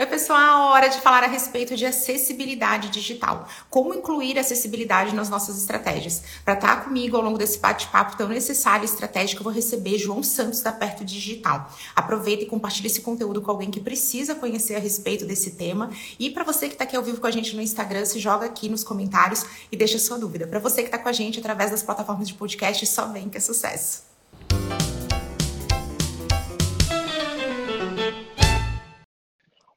[0.00, 3.48] Oi, pessoal, hora de falar a respeito de acessibilidade digital.
[3.68, 6.22] Como incluir acessibilidade nas nossas estratégias.
[6.44, 10.22] Para estar comigo ao longo desse bate-papo tão necessário e estratégico, eu vou receber João
[10.22, 11.68] Santos da Perto Digital.
[11.96, 15.90] Aproveita e compartilhe esse conteúdo com alguém que precisa conhecer a respeito desse tema.
[16.16, 18.46] E para você que está aqui ao vivo com a gente no Instagram, se joga
[18.46, 20.46] aqui nos comentários e deixa sua dúvida.
[20.46, 23.36] Para você que está com a gente através das plataformas de podcast, só vem que
[23.36, 24.07] é sucesso.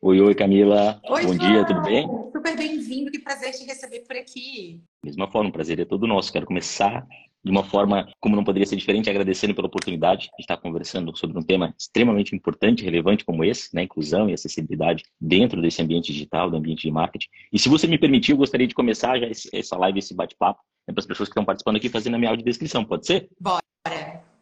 [0.03, 0.99] Oi, oi, Camila.
[1.07, 2.09] Oi, Bom dia, tudo bem?
[2.31, 4.81] Super bem-vindo, que prazer te receber por aqui.
[5.05, 6.33] Mesma forma, o prazer é todo nosso.
[6.33, 7.05] Quero começar
[7.43, 11.37] de uma forma, como não poderia ser diferente, agradecendo pela oportunidade de estar conversando sobre
[11.37, 13.83] um tema extremamente importante relevante como esse, né?
[13.83, 17.27] Inclusão e acessibilidade dentro desse ambiente digital, do ambiente de marketing.
[17.53, 20.95] E se você me permitir, eu gostaria de começar já essa live, esse bate-papo, né,
[20.95, 23.29] para as pessoas que estão participando aqui, fazendo a minha audiodescrição, pode ser?
[23.39, 23.61] Bora.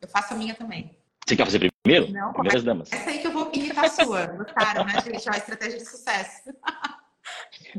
[0.02, 0.92] Eu faço a minha também.
[1.28, 1.69] Você quer fazer primeiro?
[1.88, 2.92] Não, Primeiras damas.
[2.92, 4.26] Essa aí que eu vou imitar a sua.
[4.28, 5.30] Gostaram, né, gente?
[5.30, 6.52] Ó, estratégia de sucesso.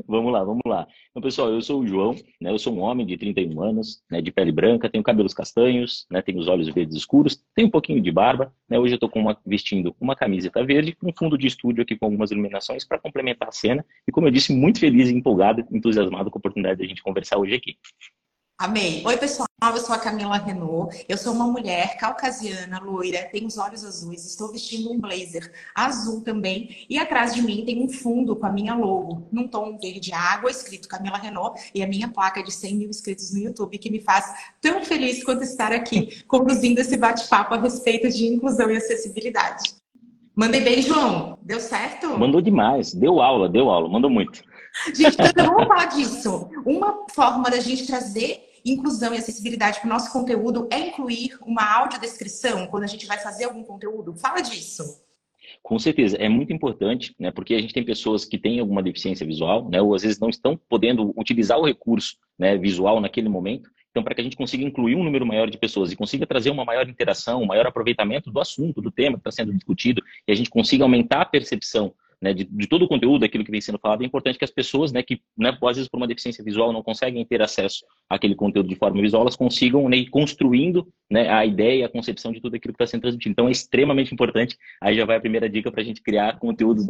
[0.07, 0.87] Vamos lá, vamos lá.
[1.09, 2.51] Então, pessoal, eu sou o João, né?
[2.51, 4.21] Eu sou um homem de 31 anos, né?
[4.21, 6.21] De pele branca, tenho cabelos castanhos, né?
[6.21, 8.79] Tenho os olhos verdes escuros, tenho um pouquinho de barba, né?
[8.79, 12.05] Hoje eu estou uma, vestindo uma camiseta verde com um fundo de estúdio aqui com
[12.05, 13.85] algumas iluminações para complementar a cena.
[14.07, 17.37] E como eu disse, muito feliz, empolgado, entusiasmado com a oportunidade de a gente conversar
[17.37, 17.75] hoje aqui.
[18.61, 19.01] Amei.
[19.03, 19.47] Oi, pessoal.
[19.59, 21.03] Eu sou a Camila Renault.
[21.09, 26.21] Eu sou uma mulher caucasiana, loira, tenho os olhos azuis, estou vestindo um blazer azul
[26.21, 26.85] também.
[26.87, 30.51] E atrás de mim tem um fundo com a minha logo, num tom verde água,
[30.51, 33.99] escrito Camila Renault, e a minha placa de 100 mil inscritos no YouTube, que me
[33.99, 34.31] faz
[34.61, 39.73] tão feliz quanto estar aqui conduzindo esse bate-papo a respeito de inclusão e acessibilidade.
[40.35, 41.39] Mandei bem, João.
[41.41, 42.15] Deu certo?
[42.15, 42.93] Mandou demais.
[42.93, 43.89] Deu aula, deu aula.
[43.89, 44.43] Mandou muito.
[44.93, 46.47] Gente, então vamos falar disso.
[46.63, 51.63] Uma forma da gente trazer inclusão e acessibilidade para o nosso conteúdo é incluir uma
[51.79, 54.13] audiodescrição quando a gente vai fazer algum conteúdo?
[54.15, 54.83] Fala disso.
[55.61, 57.31] Com certeza, é muito importante, né?
[57.31, 59.81] Porque a gente tem pessoas que têm alguma deficiência visual, né?
[59.81, 63.69] Ou às vezes não estão podendo utilizar o recurso né, visual naquele momento.
[63.91, 66.49] Então, para que a gente consiga incluir um número maior de pessoas e consiga trazer
[66.49, 70.31] uma maior interação, um maior aproveitamento do assunto, do tema que está sendo discutido, e
[70.31, 73.61] a gente consiga aumentar a percepção né, de, de, todo o conteúdo, aquilo que vem
[73.61, 76.43] sendo falado, é importante que as pessoas, né, que né, às vezes por uma deficiência
[76.43, 80.87] visual não conseguem ter acesso àquele conteúdo de forma visual, elas consigam né, ir construindo
[81.09, 83.31] né, a ideia, a concepção de tudo aquilo que está sendo transmitido.
[83.31, 84.57] Então é extremamente importante.
[84.81, 86.85] Aí já vai a primeira dica para a gente criar conteúdos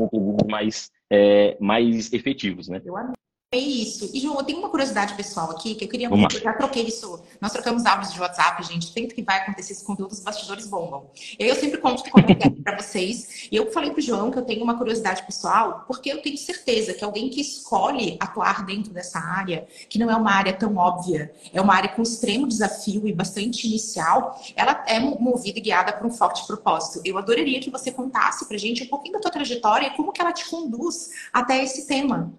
[0.49, 2.67] mais, é, mais efetivos.
[2.67, 2.81] Né?
[2.83, 3.15] Eu amei.
[3.53, 4.09] É isso.
[4.13, 6.83] E, João, eu tenho uma curiosidade pessoal aqui, que eu queria muito, eu já troquei
[6.83, 7.21] isso.
[7.41, 8.85] Nós trocamos áudios de WhatsApp, gente.
[8.93, 11.09] Sempre que vai acontecer esse conteúdo, os bastidores bombam.
[11.37, 13.49] E aí eu sempre conto como é para vocês.
[13.51, 16.93] E eu falei pro João que eu tenho uma curiosidade pessoal, porque eu tenho certeza
[16.93, 21.33] que alguém que escolhe atuar dentro dessa área, que não é uma área tão óbvia,
[21.51, 26.07] é uma área com extremo desafio e bastante inicial, ela é movida e guiada por
[26.07, 27.01] um forte propósito.
[27.03, 30.21] Eu adoraria que você contasse pra gente um pouquinho da tua trajetória e como que
[30.21, 32.33] ela te conduz até esse tema.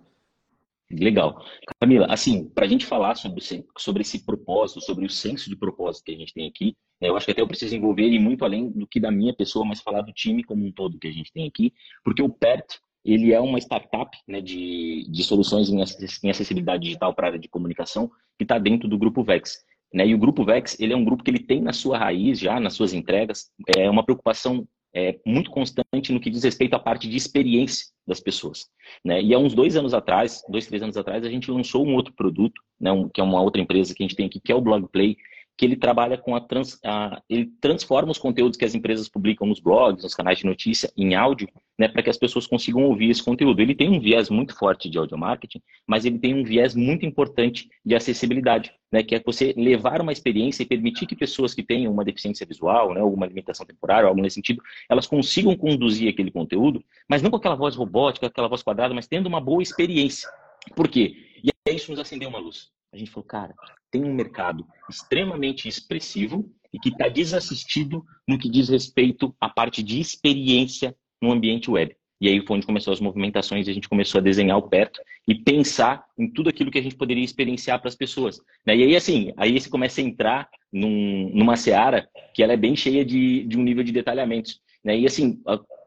[0.92, 1.42] Legal.
[1.80, 3.42] Camila, assim, para a gente falar sobre,
[3.78, 7.16] sobre esse propósito, sobre o senso de propósito que a gente tem aqui, né, eu
[7.16, 9.80] acho que até eu preciso envolver e muito além do que da minha pessoa, mas
[9.80, 11.72] falar do time como um todo que a gente tem aqui,
[12.04, 17.26] porque o PERT, ele é uma startup né, de, de soluções em acessibilidade digital para
[17.26, 19.58] a área de comunicação que está dentro do Grupo VEX.
[19.92, 20.06] Né?
[20.06, 22.60] E o Grupo VEX, ele é um grupo que ele tem na sua raiz, já
[22.60, 27.08] nas suas entregas, é uma preocupação é, muito constante no que diz respeito à parte
[27.08, 28.66] de experiência das pessoas.
[29.04, 29.22] Né?
[29.22, 32.12] E há uns dois anos atrás, dois, três anos atrás, a gente lançou um outro
[32.12, 34.54] produto, né, um, que é uma outra empresa que a gente tem aqui, que é
[34.54, 35.16] o BlogPlay,
[35.56, 39.46] que ele trabalha com a, trans, a, ele transforma os conteúdos que as empresas publicam
[39.46, 41.48] nos blogs, nos canais de notícia, em áudio,
[41.78, 43.60] né, para que as pessoas consigam ouvir esse conteúdo.
[43.60, 47.04] Ele tem um viés muito forte de audio marketing, mas ele tem um viés muito
[47.04, 51.62] importante de acessibilidade, né, que é você levar uma experiência e permitir que pessoas que
[51.62, 56.30] tenham uma deficiência visual, né, alguma limitação temporária, algo nesse sentido, elas consigam conduzir aquele
[56.30, 60.28] conteúdo, mas não com aquela voz robótica, aquela voz quadrada, mas tendo uma boa experiência.
[60.74, 61.14] Por quê?
[61.42, 62.70] E aí isso nos acendeu uma luz.
[62.92, 63.54] A gente falou, cara,
[63.90, 69.82] tem um mercado extremamente expressivo e que está desassistido no que diz respeito à parte
[69.82, 71.94] de experiência no ambiente web.
[72.20, 75.00] E aí foi onde começou as movimentações e a gente começou a desenhar o perto
[75.26, 78.38] e pensar em tudo aquilo que a gente poderia experienciar para as pessoas.
[78.64, 78.76] Né?
[78.76, 82.76] E aí, assim, aí você começa a entrar num, numa seara que ela é bem
[82.76, 84.60] cheia de, de um nível de detalhamentos.
[84.84, 84.98] Né?
[84.98, 85.40] E assim,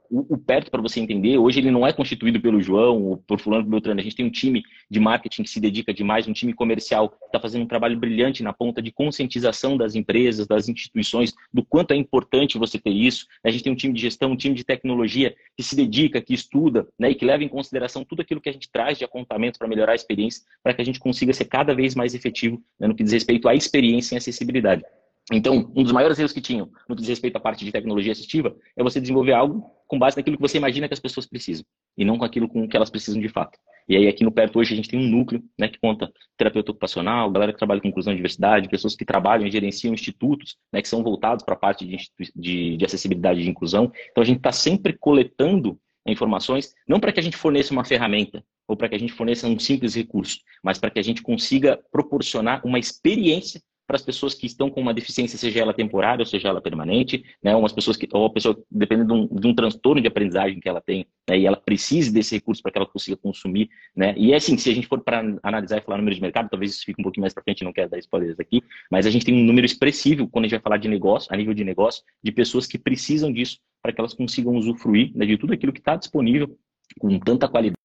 [0.10, 3.40] o, o perto, para você entender, hoje ele não é constituído pelo João ou por
[3.40, 4.00] fulano Beltrano.
[4.00, 7.25] A gente tem um time de marketing que se dedica demais, um time comercial que
[7.25, 11.92] está fazendo um trabalho brilhante na ponta de conscientização das empresas, das instituições, do quanto
[11.92, 13.25] é importante você ter isso.
[13.44, 16.34] A gente tem um time de gestão, um time de tecnologia que se dedica, que
[16.34, 19.60] estuda né, e que leva em consideração tudo aquilo que a gente traz de apontamento
[19.60, 22.88] para melhorar a experiência, para que a gente consiga ser cada vez mais efetivo né,
[22.88, 24.84] no que diz respeito à experiência em acessibilidade.
[25.31, 28.12] Então, um dos maiores erros que tinham no que diz respeito à parte de tecnologia
[28.12, 31.66] assistiva é você desenvolver algo com base naquilo que você imagina que as pessoas precisam
[31.98, 33.57] e não com aquilo com que elas precisam de fato.
[33.88, 36.72] E aí aqui no Perto hoje a gente tem um núcleo né, que conta terapeuta
[36.72, 40.81] ocupacional, galera que trabalha com inclusão e diversidade, pessoas que trabalham e gerenciam institutos né,
[40.81, 41.98] que são voltados para a parte de,
[42.36, 43.92] de, de acessibilidade e inclusão.
[44.12, 48.44] Então a gente está sempre coletando informações, não para que a gente forneça uma ferramenta
[48.68, 51.80] ou para que a gente forneça um simples recurso, mas para que a gente consiga
[51.92, 56.26] proporcionar uma experiência para as pessoas que estão com uma deficiência, seja ela temporária ou
[56.26, 57.56] seja ela permanente, né?
[57.56, 60.68] Umas pessoas que, ou a pessoa, dependendo de um, de um transtorno de aprendizagem que
[60.68, 61.38] ela tem, né?
[61.40, 64.14] e ela precise desse recurso para que ela consiga consumir, né?
[64.18, 66.72] E é assim, se a gente for para analisar e falar número de mercado, talvez
[66.72, 69.26] isso fique um pouquinho mais para frente, não quero dar spoilers aqui, mas a gente
[69.26, 72.04] tem um número expressivo quando a gente vai falar de negócio, a nível de negócio,
[72.24, 75.80] de pessoas que precisam disso para que elas consigam usufruir né, de tudo aquilo que
[75.80, 76.58] está disponível
[77.00, 77.85] com tanta qualidade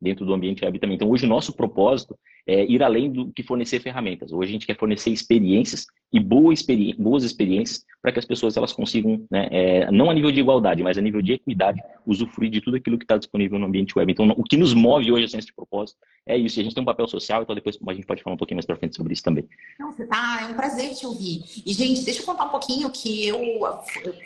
[0.00, 0.96] dentro do ambiente web também.
[0.96, 4.32] Então, hoje o nosso propósito é ir além do que fornecer ferramentas.
[4.32, 6.20] Hoje a gente quer fornecer experiências e
[6.52, 10.40] experi boas experiências para que as pessoas elas consigam, né, é, não a nível de
[10.40, 13.98] igualdade, mas a nível de equidade, usufruir de tudo aquilo que está disponível no ambiente
[13.98, 14.12] web.
[14.12, 16.58] Então, o que nos move hoje a ciência de propósito é isso.
[16.58, 18.56] E a gente tem um papel social, então depois a gente pode falar um pouquinho
[18.56, 19.48] mais para frente sobre isso também.
[19.80, 21.42] Não, você tá, é um prazer te ouvir.
[21.64, 23.40] E, gente, deixa eu contar um pouquinho que eu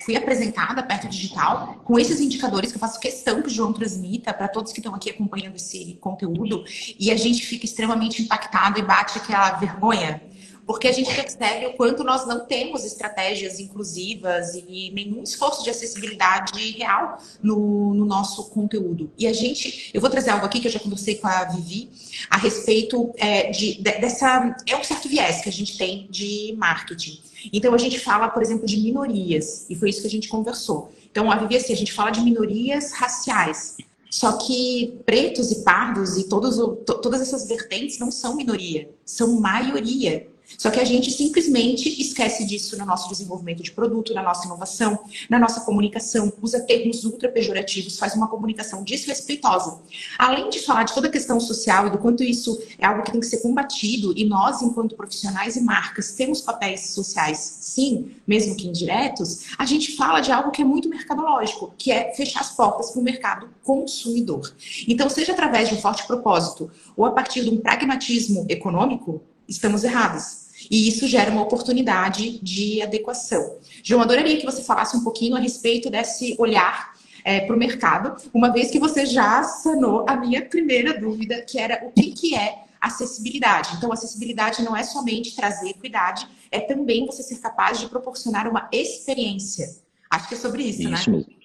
[0.05, 4.35] fui apresentada perto digital com esses indicadores que eu faço questão que o João transmita
[4.35, 6.65] para todos que estão aqui acompanhando esse conteúdo.
[6.99, 10.23] E a gente fica extremamente impactado e bate aquela vergonha
[10.69, 15.71] porque a gente percebe o quanto nós não temos estratégias inclusivas e nenhum esforço de
[15.71, 19.11] acessibilidade real no, no, nosso conteúdo.
[19.17, 21.89] E a gente, eu vou trazer algo aqui que eu já conversei com a Vivi
[22.29, 24.55] a respeito é, de, de, dessa.
[24.67, 27.19] É um certo viés que a gente tem de marketing.
[27.51, 30.93] Então a gente fala, por exemplo, de minorias, e foi isso que a gente conversou.
[31.11, 33.79] Então, a Vivi, assim, a gente fala de minorias raciais.
[34.11, 40.29] Só que pretos e pardos e todos, todas essas vertentes não são minoria, são maioria.
[40.57, 44.99] Só que a gente simplesmente esquece disso no nosso desenvolvimento de produto, na nossa inovação,
[45.29, 49.81] na nossa comunicação, usa termos ultra pejorativos, faz uma comunicação desrespeitosa.
[50.19, 53.13] Além de falar de toda a questão social e do quanto isso é algo que
[53.13, 58.57] tem que ser combatido, e nós, enquanto profissionais e marcas, temos papéis sociais, sim, mesmo
[58.57, 62.51] que indiretos, a gente fala de algo que é muito mercadológico, que é fechar as
[62.53, 64.53] portas para o mercado consumidor.
[64.87, 69.85] Então, seja através de um forte propósito ou a partir de um pragmatismo econômico, estamos
[69.85, 70.49] errados.
[70.71, 73.59] E isso gera uma oportunidade de adequação.
[73.83, 78.17] João, adoraria que você falasse um pouquinho a respeito desse olhar é, para o mercado,
[78.35, 82.35] uma vez que você já sanou a minha primeira dúvida, que era o que, que
[82.35, 83.77] é acessibilidade.
[83.77, 88.69] Então, acessibilidade não é somente trazer equidade, é também você ser capaz de proporcionar uma
[88.73, 89.67] experiência.
[90.11, 90.97] Acho que é sobre isso, isso né?
[90.97, 91.39] Isso mesmo.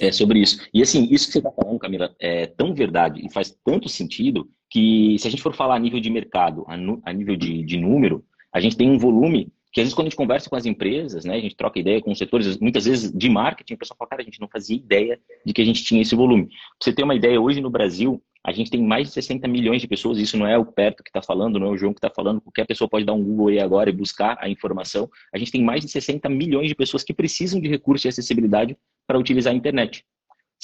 [0.00, 0.58] É sobre isso.
[0.74, 4.48] E assim, isso que você está falando, Camila, é tão verdade e faz tanto sentido
[4.74, 8.24] que se a gente for falar a nível de mercado, a, nível de, de número,
[8.52, 11.24] a gente tem um volume que às vezes quando a gente conversa com as empresas,
[11.24, 14.10] né, a gente troca ideia com os setores, muitas vezes de marketing, o pessoal fala,
[14.10, 16.46] cara, a gente não fazia ideia de que a gente tinha esse volume.
[16.46, 19.80] Pra você ter uma ideia, hoje no Brasil, a gente tem mais de 60 milhões
[19.80, 21.98] de pessoas, isso não é o Perto que está falando, não é o João que
[21.98, 25.08] está falando, qualquer pessoa pode dar um Google aí agora e buscar a informação.
[25.32, 28.76] A gente tem mais de 60 milhões de pessoas que precisam de recursos de acessibilidade
[29.06, 30.04] para utilizar a internet.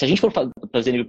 [0.01, 1.07] Se a gente for fazer nível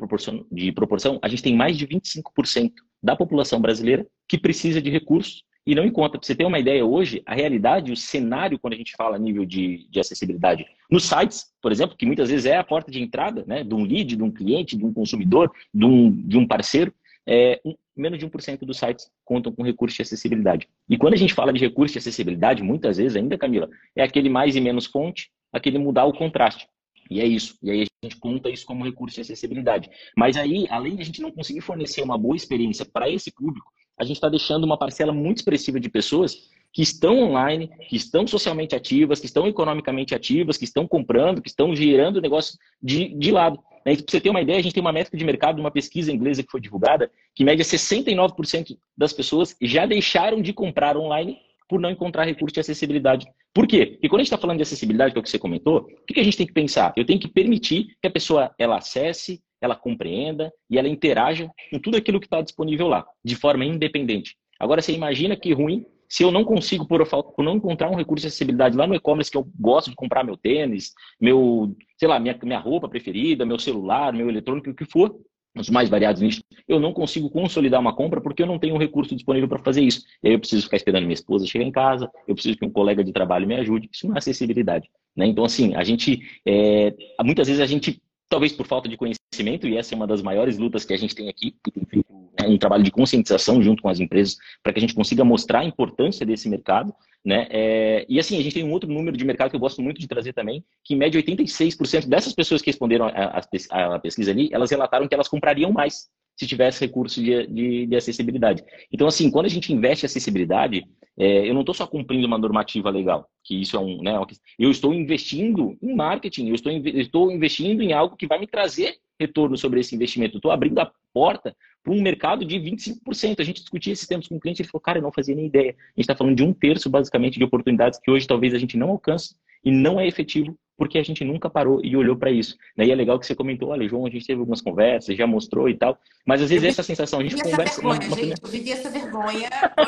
[0.51, 5.45] de proporção, a gente tem mais de 25% da população brasileira que precisa de recursos
[5.65, 6.19] e não encontra.
[6.19, 9.45] Para você ter uma ideia hoje, a realidade, o cenário, quando a gente fala nível
[9.45, 13.45] de, de acessibilidade, nos sites, por exemplo, que muitas vezes é a porta de entrada
[13.47, 16.93] né, de um lead, de um cliente, de um consumidor, de um, de um parceiro,
[17.25, 20.67] é, um, menos de 1% dos sites contam com recurso de acessibilidade.
[20.89, 24.27] E quando a gente fala de recurso de acessibilidade, muitas vezes ainda, Camila, é aquele
[24.27, 26.67] mais e menos fonte, aquele mudar o contraste.
[27.09, 27.57] E é isso.
[27.61, 29.89] E aí a gente conta isso como recurso de acessibilidade.
[30.15, 33.71] Mas aí, além de a gente não conseguir fornecer uma boa experiência para esse público,
[33.97, 38.25] a gente está deixando uma parcela muito expressiva de pessoas que estão online, que estão
[38.25, 43.31] socialmente ativas, que estão economicamente ativas, que estão comprando, que estão gerando negócio de, de
[43.31, 43.59] lado.
[43.85, 43.95] Né?
[43.95, 46.43] Para você ter uma ideia, a gente tem uma métrica de mercado, uma pesquisa inglesa
[46.43, 51.37] que foi divulgada, que média 69% das pessoas já deixaram de comprar online
[51.71, 53.25] por não encontrar recurso de acessibilidade.
[53.53, 53.85] Por quê?
[53.85, 56.05] Porque quando a gente está falando de acessibilidade, que é o que você comentou, o
[56.05, 56.91] que a gente tem que pensar?
[56.97, 61.79] Eu tenho que permitir que a pessoa ela acesse, ela compreenda e ela interaja com
[61.79, 64.35] tudo aquilo que está disponível lá, de forma independente.
[64.59, 68.23] Agora, você imagina que ruim se eu não consigo, por, por não encontrar um recurso
[68.23, 72.19] de acessibilidade lá no e-commerce que eu gosto de comprar meu tênis, meu, sei lá,
[72.19, 75.15] minha, minha roupa preferida, meu celular, meu eletrônico, o que for,
[75.55, 78.77] os mais variados nichos, eu não consigo consolidar uma compra porque eu não tenho um
[78.77, 80.03] recurso disponível para fazer isso.
[80.23, 82.71] E aí eu preciso ficar esperando minha esposa chegar em casa, eu preciso que um
[82.71, 83.89] colega de trabalho me ajude.
[83.91, 84.89] Isso não é acessibilidade.
[85.15, 85.25] Né?
[85.25, 86.93] Então, assim, a gente, é,
[87.23, 90.57] muitas vezes a gente, talvez por falta de conhecimento, e essa é uma das maiores
[90.57, 93.81] lutas que a gente tem aqui, que tem feito né, um trabalho de conscientização junto
[93.81, 97.47] com as empresas, para que a gente consiga mostrar a importância desse mercado, Né?
[97.51, 100.01] É, e assim, a gente tem um outro número de mercado que eu gosto muito
[100.01, 104.71] de trazer também, que em média 86% dessas pessoas que responderam a, pesquisa ali, elas
[104.71, 108.63] relataram que elas comprariam mais se tivesse recurso de, de, de acessibilidade.
[108.91, 110.83] Então, assim, quando a gente investe em acessibilidade,
[111.19, 114.13] é, eu não estou só cumprindo uma normativa legal, que isso é um, né,
[114.57, 118.47] eu estou investindo em marketing, eu estou, eu estou investindo em algo que vai me
[118.47, 120.37] trazer retorno sobre esse investimento.
[120.37, 123.39] estou abrindo a porta para um mercado de 25%.
[123.39, 125.47] A gente discutia esses tempos com o cliente, ele falou, cara, eu não fazia nem
[125.47, 125.71] ideia.
[125.71, 128.77] A gente está falando de um terço, basicamente, de oportunidades que hoje talvez a gente
[128.77, 132.57] não alcance e não é efetivo porque a gente nunca parou e olhou para isso.
[132.75, 132.87] Né?
[132.87, 135.69] E é legal que você comentou, olha, João, a gente teve algumas conversas, já mostrou
[135.69, 135.95] e tal,
[136.25, 137.79] mas às vezes essa sensação, a gente conversa...
[137.79, 138.15] Vergonha, uma, uma...
[138.15, 139.47] Gente, eu vivi essa vergonha,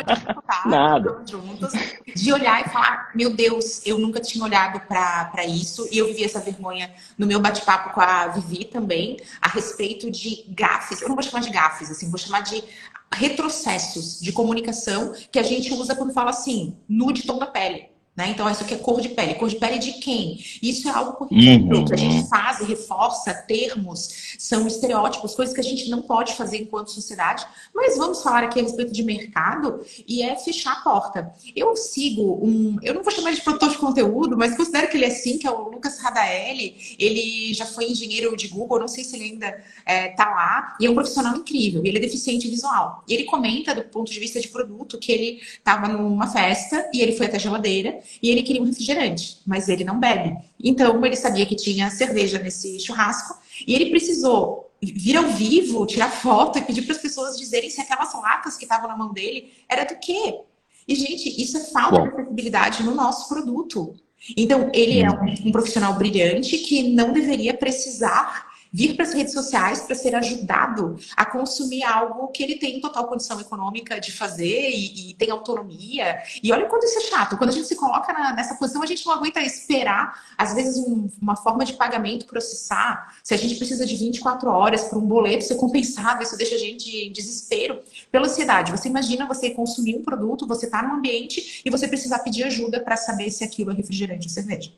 [0.70, 1.24] Nada.
[1.28, 1.74] juntos,
[2.16, 6.26] de olhar e falar, meu Deus, eu nunca tinha olhado para isso, e eu vivi
[6.26, 11.16] essa vergonha no meu bate-papo com a Vivi também, a respeito de gafes, eu não
[11.16, 12.64] vou chamar de gafes, assim, vou chamar de
[13.12, 17.93] retrocessos de comunicação que a gente usa quando fala assim, nude tom da pele.
[18.16, 18.30] Né?
[18.30, 19.34] Então, isso aqui é cor de pele.
[19.36, 20.40] Cor de pele de quem?
[20.62, 21.86] Isso é algo corriqueiro uhum.
[21.86, 26.36] que a gente faz e reforça termos, são estereótipos, coisas que a gente não pode
[26.36, 27.44] fazer enquanto sociedade.
[27.74, 31.34] Mas vamos falar aqui a respeito de mercado e é fechar a porta.
[31.56, 35.06] Eu sigo um, eu não vou chamar de produtor de conteúdo, mas considero que ele
[35.06, 36.96] é sim, que é o Lucas Radaeli.
[37.00, 40.78] Ele já foi engenheiro de Google, não sei se ele ainda está é, tá lá,
[40.80, 41.82] e é um profissional incrível.
[41.84, 43.04] Ele é deficiente visual.
[43.08, 47.02] E ele comenta, do ponto de vista de produto, que ele estava numa festa e
[47.02, 50.36] ele foi até a geladeira e ele queria um refrigerante, mas ele não bebe.
[50.64, 56.10] Então ele sabia que tinha cerveja nesse churrasco e ele precisou vir ao vivo, tirar
[56.10, 59.54] foto e pedir para as pessoas dizerem se aquelas latas que estavam na mão dele
[59.70, 60.40] era do quê.
[60.88, 62.04] E, gente, isso é falta Bom.
[62.04, 63.96] de acessibilidade no nosso produto.
[64.36, 69.32] Então, ele é um, um profissional brilhante que não deveria precisar vir para as redes
[69.32, 74.72] sociais para ser ajudado a consumir algo que ele tem total condição econômica de fazer
[74.72, 76.18] e, e tem autonomia.
[76.42, 77.38] E olha quanto isso é chato.
[77.38, 80.78] Quando a gente se coloca na, nessa posição, a gente não aguenta esperar, às vezes,
[80.78, 83.16] um, uma forma de pagamento processar.
[83.24, 86.60] Se a gente precisa de 24 horas para um boleto ser compensado, isso deixa a
[86.60, 87.80] gente em desespero
[88.12, 88.72] pela ansiedade.
[88.72, 92.80] Você imagina você consumir um produto, você está num ambiente e você precisar pedir ajuda
[92.80, 94.72] para saber se aquilo é refrigerante ou cerveja.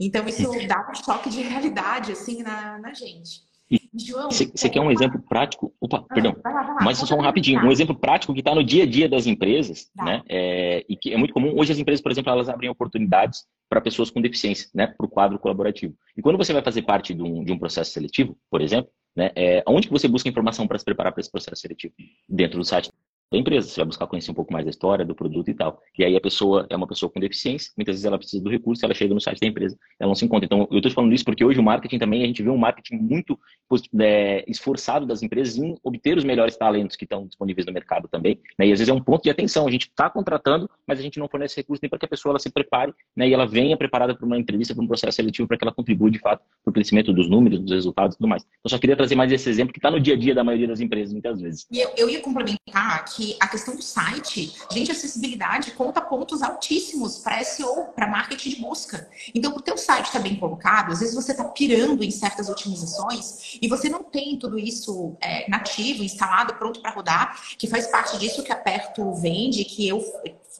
[0.00, 3.48] Então, isso dá um choque de realidade, assim, na, na gente.
[3.94, 5.74] João, você quer um exemplo prático?
[5.80, 6.34] Opa, ah, perdão.
[6.42, 6.80] Vai lá, vai lá.
[6.82, 7.60] Mas só um rapidinho.
[7.60, 10.04] Um exemplo prático que está no dia a dia das empresas, tá.
[10.04, 10.22] né?
[10.28, 11.52] É, e que é muito comum.
[11.58, 14.86] Hoje as empresas, por exemplo, elas abrem oportunidades para pessoas com deficiência, né?
[14.86, 15.94] Para o quadro colaborativo.
[16.16, 19.30] E quando você vai fazer parte de um, de um processo seletivo, por exemplo, né?
[19.34, 21.92] É, onde que você busca informação para se preparar para esse processo seletivo?
[22.26, 22.90] Dentro do site
[23.30, 23.68] da empresa.
[23.68, 25.80] Você vai buscar conhecer um pouco mais da história, do produto e tal.
[25.98, 28.84] E aí a pessoa é uma pessoa com deficiência, muitas vezes ela precisa do recurso,
[28.84, 30.46] ela chega no site da empresa, ela não se encontra.
[30.46, 32.96] Então, eu estou falando isso porque hoje o marketing também, a gente vê um marketing
[32.96, 33.38] muito
[34.00, 38.40] é, esforçado das empresas em obter os melhores talentos que estão disponíveis no mercado também.
[38.58, 38.68] Né?
[38.68, 39.66] E às vezes é um ponto de atenção.
[39.66, 42.32] A gente está contratando, mas a gente não fornece recurso nem para que a pessoa
[42.32, 43.28] ela se prepare né?
[43.28, 46.10] e ela venha preparada para uma entrevista, para um processo seletivo, para que ela contribua
[46.10, 48.46] de fato para o crescimento dos números, dos resultados e tudo mais.
[48.64, 50.68] Eu só queria trazer mais esse exemplo que está no dia a dia da maioria
[50.68, 51.66] das empresas, muitas vezes.
[51.70, 57.18] E eu, eu ia complementar que a questão do site, gente, acessibilidade conta pontos altíssimos
[57.18, 59.10] para SEO, para marketing de busca.
[59.34, 63.58] Então, o teu site está bem colocado, às vezes você está pirando em certas otimizações
[63.60, 68.16] e você não tem tudo isso é, nativo, instalado, pronto para rodar, que faz parte
[68.18, 70.00] disso que a Perto vende, que eu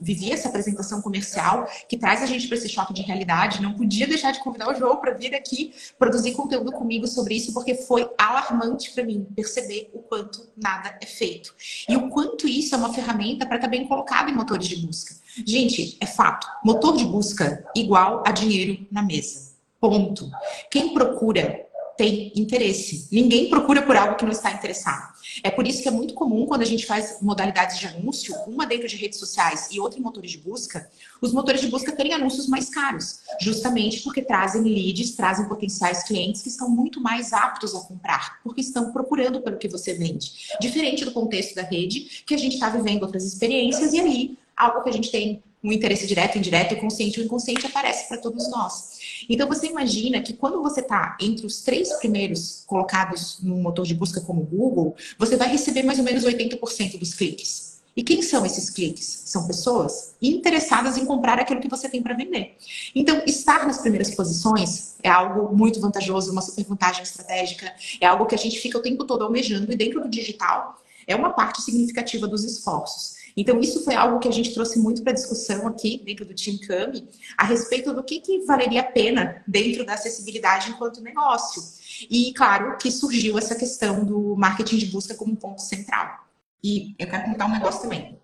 [0.00, 3.62] vivi essa apresentação comercial que traz a gente para esse choque de realidade.
[3.62, 7.52] Não podia deixar de convidar o João para vir aqui produzir conteúdo comigo sobre isso,
[7.52, 11.54] porque foi alarmante para mim perceber o quanto nada é feito.
[11.88, 14.76] E o quanto isso é uma ferramenta para estar tá bem colocado em motores de
[14.76, 15.14] busca.
[15.46, 16.46] Gente, é fato.
[16.64, 19.48] Motor de busca igual a dinheiro na mesa.
[19.80, 20.28] Ponto.
[20.70, 21.67] Quem procura
[21.98, 23.08] tem interesse.
[23.10, 25.12] Ninguém procura por algo que não está interessado.
[25.42, 28.64] É por isso que é muito comum quando a gente faz modalidades de anúncio, uma
[28.64, 30.88] dentro de redes sociais e outra em motores de busca,
[31.20, 36.40] os motores de busca terem anúncios mais caros, justamente porque trazem leads, trazem potenciais clientes
[36.40, 40.54] que estão muito mais aptos a comprar, porque estão procurando pelo que você vende.
[40.60, 44.82] Diferente do contexto da rede, que a gente está vivendo outras experiências e ali algo
[44.84, 48.98] que a gente tem um interesse direto, indireto, consciente ou inconsciente aparece para todos nós.
[49.28, 53.94] Então você imagina que quando você está entre os três primeiros colocados no motor de
[53.94, 57.68] busca como Google, você vai receber mais ou menos 80% dos cliques.
[57.98, 59.22] E quem são esses cliques?
[59.24, 62.56] São pessoas interessadas em comprar aquilo que você tem para vender.
[62.94, 68.26] Então, estar nas primeiras posições é algo muito vantajoso, uma super vantagem estratégica, é algo
[68.26, 71.60] que a gente fica o tempo todo almejando, e dentro do digital é uma parte
[71.60, 73.17] significativa dos esforços.
[73.40, 76.58] Então, isso foi algo que a gente trouxe muito para discussão aqui dentro do Team
[76.58, 81.62] Cami, a respeito do que, que valeria a pena dentro da acessibilidade enquanto negócio.
[82.10, 86.26] E, claro, que surgiu essa questão do marketing de busca como ponto central.
[86.64, 88.18] E eu quero contar um negócio também.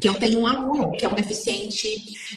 [0.00, 1.88] que eu tenho um aluno que é um deficiente,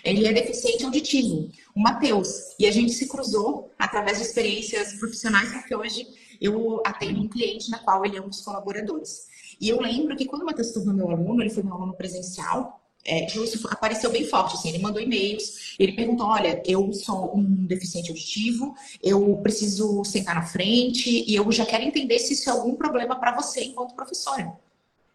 [0.03, 5.51] ele é deficiente auditivo, o Matheus, e a gente se cruzou através de experiências profissionais,
[5.51, 6.07] porque hoje
[6.39, 9.28] eu atendo um cliente na qual ele é um dos colaboradores.
[9.60, 12.80] E eu lembro que quando o Matheus tornou meu aluno, ele foi meu aluno presencial,
[13.06, 17.44] é, isso apareceu bem forte, assim, ele mandou e-mails, ele perguntou, olha, eu sou um
[17.66, 22.54] deficiente auditivo, eu preciso sentar na frente e eu já quero entender se isso é
[22.54, 24.51] algum problema para você enquanto professora.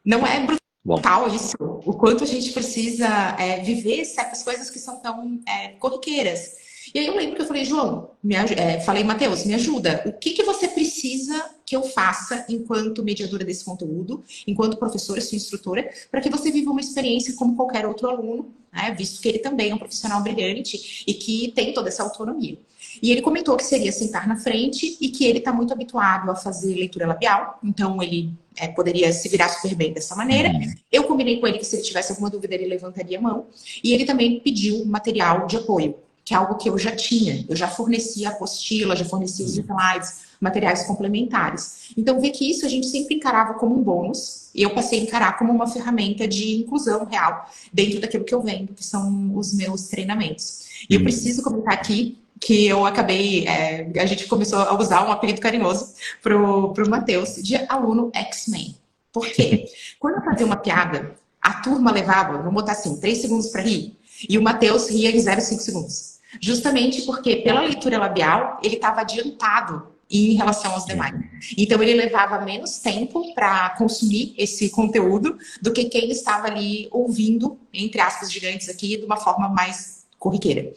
[0.05, 0.47] Não é
[0.85, 1.35] brutal Bom.
[1.35, 3.07] isso, o quanto a gente precisa
[3.39, 6.64] é, viver certas coisas que são tão é, corriqueiras.
[6.95, 10.05] E aí eu lembro que eu falei, João, me, é, falei, Matheus, me ajuda.
[10.07, 15.35] O que, que você precisa que eu faça enquanto mediadora desse conteúdo, enquanto professora, sua
[15.35, 18.95] instrutora, para que você viva uma experiência como qualquer outro aluno, né?
[18.97, 22.57] visto que ele também é um profissional brilhante e que tem toda essa autonomia.
[23.03, 26.37] E ele comentou que seria sentar na frente e que ele está muito habituado a
[26.37, 30.51] fazer leitura labial, então ele é, poderia se virar super bem dessa maneira.
[30.51, 30.75] Uhum.
[30.93, 33.49] Eu combinei com ele que se ele tivesse alguma dúvida, ele levantaria a mão.
[33.83, 37.45] E ele também pediu material de apoio que é algo que eu já tinha.
[37.49, 41.91] Eu já fornecia apostila, já fornecia os slides, materiais complementares.
[41.97, 45.03] Então, ver que isso a gente sempre encarava como um bônus, e eu passei a
[45.03, 49.53] encarar como uma ferramenta de inclusão real dentro daquilo que eu vendo, que são os
[49.53, 50.65] meus treinamentos.
[50.89, 51.05] E eu uhum.
[51.05, 55.95] preciso comentar aqui que eu acabei, é, a gente começou a usar um apelido carinhoso
[56.23, 58.77] pro, pro Matheus, de aluno X-Men.
[59.13, 59.67] Por quê?
[59.99, 63.97] Quando eu fazia uma piada, a turma levava, vamos botar assim, três segundos para rir,
[64.29, 66.14] e o Matheus ria em 0,5 segundos.
[66.41, 71.15] Justamente porque, pela leitura labial, ele estava adiantado em relação aos demais.
[71.57, 77.59] Então, ele levava menos tempo para consumir esse conteúdo do que quem estava ali ouvindo,
[77.73, 80.73] entre aspas gigantes aqui, de uma forma mais corriqueira.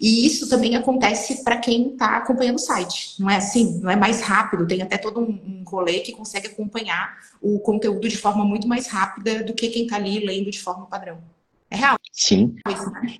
[0.00, 3.20] E isso também acontece para quem está acompanhando o site.
[3.20, 3.80] Não é assim?
[3.80, 4.66] Não é mais rápido.
[4.68, 8.86] Tem até todo um, um rolê que consegue acompanhar o conteúdo de forma muito mais
[8.86, 11.18] rápida do que quem está ali lendo de forma padrão.
[11.68, 11.96] É real?
[12.12, 12.54] Sim.
[12.68, 13.16] Isso, né?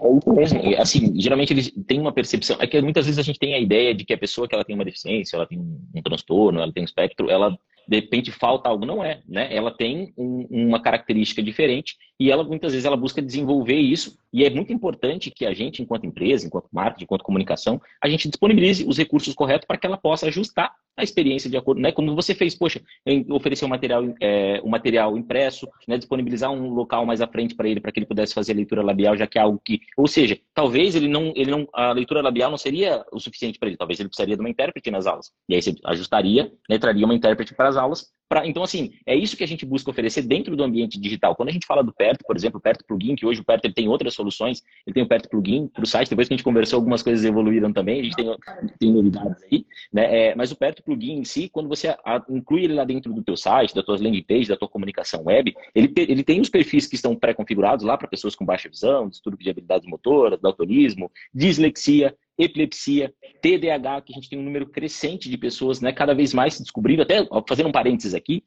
[0.00, 0.80] É isso mesmo.
[0.80, 2.56] Assim, geralmente eles têm uma percepção.
[2.60, 4.64] É que muitas vezes a gente tem a ideia de que a pessoa que ela
[4.64, 7.56] tem uma deficiência, ela tem um transtorno, ela tem um espectro, ela
[7.86, 8.84] de repente falta algo.
[8.84, 9.54] Não é, né?
[9.54, 14.18] Ela tem um, uma característica diferente e ela muitas vezes ela busca desenvolver isso.
[14.32, 18.28] E é muito importante que a gente, enquanto empresa, enquanto marketing, enquanto comunicação, a gente
[18.28, 21.92] disponibilize os recursos corretos para que ela possa ajustar a experiência de acordo, né?
[21.92, 22.82] Como você fez, poxa,
[23.30, 25.96] oferecer um material, é, um material impresso, né?
[25.96, 28.82] disponibilizar um local mais à frente para ele, para que ele pudesse fazer a leitura
[28.82, 32.20] labial, já que é algo que, ou seja, talvez ele não, ele não, a leitura
[32.20, 35.30] labial não seria o suficiente para ele, talvez ele precisaria de uma intérprete nas aulas.
[35.48, 36.78] E aí você ajustaria, né?
[36.78, 39.90] traria uma intérprete para as aulas Pra, então, assim, é isso que a gente busca
[39.90, 41.34] oferecer dentro do ambiente digital.
[41.34, 43.64] Quando a gente fala do Perto, por exemplo, o Perto Plugin, que hoje o Perto
[43.64, 46.36] ele tem outras soluções, ele tem o Perto Plugin para o site, depois que a
[46.36, 48.36] gente conversou, algumas coisas evoluíram também, a gente tem,
[48.78, 50.28] tem novidades aí, né?
[50.28, 53.22] É, mas o Perto Plugin em si, quando você a, inclui ele lá dentro do
[53.22, 56.86] teu site, da tua landing page, da tua comunicação web, ele, ele tem os perfis
[56.86, 62.14] que estão pré-configurados lá para pessoas com baixa visão, distúrbio de habilidades motoras, daltonismo, dislexia,
[62.38, 66.54] epilepsia, TDAH, que a gente tem um número crescente de pessoas, né, cada vez mais
[66.54, 68.44] se descobrindo, até fazendo um parênteses aqui,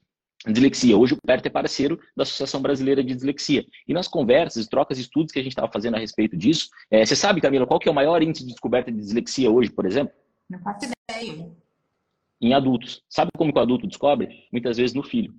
[0.47, 0.97] dislexia.
[0.97, 3.65] Hoje o PERT é parceiro da Associação Brasileira de Dislexia.
[3.87, 7.05] E nas conversas, trocas e estudos que a gente estava fazendo a respeito disso, é,
[7.05, 9.85] você sabe, Camila, qual que é o maior índice de descoberta de dislexia hoje, por
[9.85, 10.13] exemplo?
[10.49, 11.51] Não faço ideia.
[12.41, 13.03] Em adultos.
[13.07, 14.47] Sabe como que o adulto descobre?
[14.51, 15.33] Muitas vezes no filho.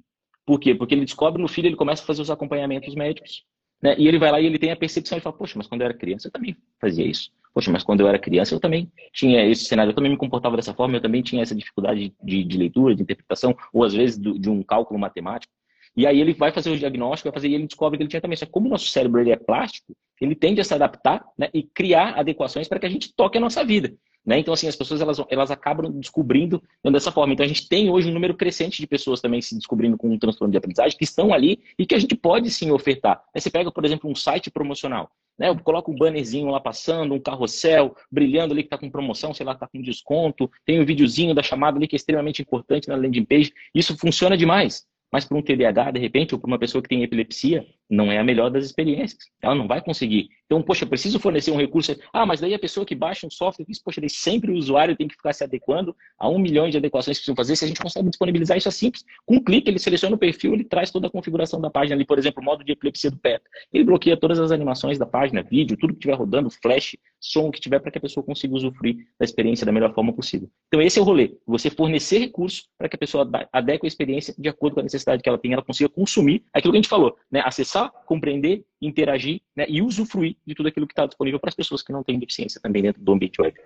[0.46, 0.74] Por quê?
[0.74, 3.44] Porque ele descobre no filho, ele começa a fazer os acompanhamentos médicos.
[3.82, 3.96] Né?
[3.98, 5.86] E ele vai lá e ele tem a percepção e fala, poxa, mas quando eu
[5.86, 7.32] era criança eu também fazia isso.
[7.54, 10.56] Poxa, mas quando eu era criança eu também tinha esse cenário, eu também me comportava
[10.56, 14.16] dessa forma, eu também tinha essa dificuldade de, de leitura, de interpretação, ou às vezes
[14.16, 15.52] do, de um cálculo matemático.
[15.94, 18.22] E aí ele vai fazer o diagnóstico, vai fazer e ele descobre que ele tinha
[18.22, 18.36] também.
[18.36, 21.50] Só que como o nosso cérebro ele é plástico, ele tende a se adaptar né,
[21.52, 23.92] e criar adequações para que a gente toque a nossa vida.
[24.24, 24.38] Né?
[24.38, 27.32] Então, assim, as pessoas elas, elas acabam descobrindo dessa forma.
[27.32, 30.18] Então, a gente tem hoje um número crescente de pessoas também se descobrindo com um
[30.18, 33.22] transtorno de aprendizagem que estão ali e que a gente pode sim ofertar.
[33.34, 35.10] Aí você pega, por exemplo, um site promocional.
[35.38, 35.48] Né?
[35.48, 39.44] Eu coloco um bannerzinho lá passando, um carrossel brilhando ali que está com promoção, sei
[39.44, 40.50] lá, está com desconto.
[40.64, 43.52] Tem um videozinho da chamada ali que é extremamente importante na landing page.
[43.74, 44.86] Isso funciona demais.
[45.12, 48.18] Mas para um TDAH, de repente, ou para uma pessoa que tem epilepsia, não é
[48.18, 49.18] a melhor das experiências.
[49.42, 50.30] Ela não vai conseguir.
[50.46, 51.94] Então, poxa, preciso fornecer um recurso.
[52.12, 55.06] Ah, mas daí a pessoa que baixa um software, poxa, daí sempre o usuário tem
[55.06, 57.54] que ficar se adequando a um milhão de adequações que precisam fazer.
[57.54, 59.04] Se a gente consegue disponibilizar isso é simples.
[59.26, 62.06] Com um clique, ele seleciona o perfil, ele traz toda a configuração da página ali,
[62.06, 63.40] por exemplo, o modo de epilepsia do pé.
[63.70, 67.60] Ele bloqueia todas as animações da página, vídeo, tudo que estiver rodando, flash, som que
[67.60, 70.50] tiver, para que a pessoa consiga usufruir da experiência da melhor forma possível.
[70.68, 71.34] Então, esse é o rolê.
[71.46, 75.22] Você fornecer recursos para que a pessoa adeque a experiência de acordo com a necessidade
[75.22, 77.42] que ela tem, ela consiga consumir aquilo que a gente falou, né?
[77.44, 79.66] Acessar, compreender, interagir né?
[79.68, 82.60] e usufruir de tudo aquilo que está disponível para as pessoas que não têm deficiência
[82.60, 83.56] também dentro do ambiente web.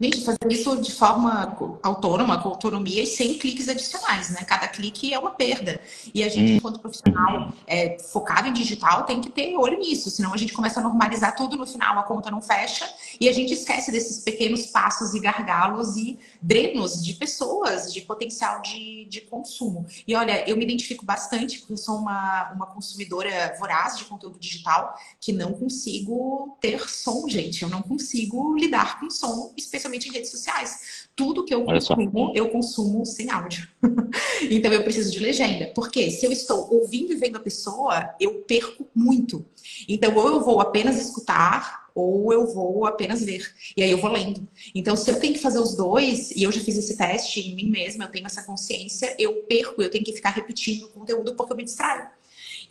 [0.00, 4.42] Gente, fazer isso de forma autônoma, com autonomia e sem cliques adicionais, né?
[4.42, 5.80] Cada clique é uma perda.
[6.12, 6.56] E a gente, hum.
[6.56, 10.80] enquanto profissional é, focado em digital, tem que ter olho nisso, senão a gente começa
[10.80, 12.88] a normalizar tudo no final, a conta não fecha
[13.20, 18.60] e a gente esquece desses pequenos passos e gargalos e drenos de pessoas, de potencial
[18.60, 19.86] de, de consumo.
[20.06, 24.38] E olha, eu me identifico bastante, porque eu sou uma, uma consumidora voraz de conteúdo
[24.38, 27.62] digital, que não consigo ter som, gente.
[27.62, 31.08] Eu não consigo lidar com som, especialmente em redes sociais.
[31.14, 33.68] Tudo que eu consumo, eu consumo sem áudio.
[34.50, 35.72] então eu preciso de legenda.
[35.74, 39.44] Porque se eu estou ouvindo e vendo a pessoa, eu perco muito.
[39.88, 43.52] Então, ou eu vou apenas escutar, ou eu vou apenas ver.
[43.76, 44.48] E aí eu vou lendo.
[44.74, 47.54] Então, se eu tenho que fazer os dois, e eu já fiz esse teste em
[47.54, 51.34] mim mesma, eu tenho essa consciência, eu perco, eu tenho que ficar repetindo o conteúdo
[51.34, 52.08] porque eu me distraio.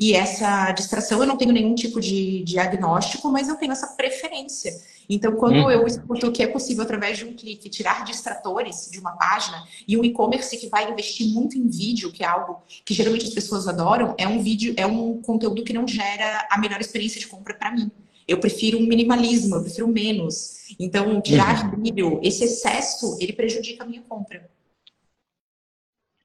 [0.01, 4.73] E essa distração, eu não tenho nenhum tipo de diagnóstico, mas eu tenho essa preferência.
[5.07, 5.69] Então, quando uhum.
[5.69, 9.95] eu escuto que é possível, através de um clique, tirar distratores de uma página, e
[9.95, 13.67] um e-commerce que vai investir muito em vídeo, que é algo que geralmente as pessoas
[13.67, 17.53] adoram, é um vídeo, é um conteúdo que não gera a melhor experiência de compra
[17.53, 17.91] para mim.
[18.27, 20.75] Eu prefiro um minimalismo, eu prefiro menos.
[20.79, 21.83] Então, tirar uhum.
[21.83, 24.49] vídeo, esse excesso, ele prejudica a minha compra.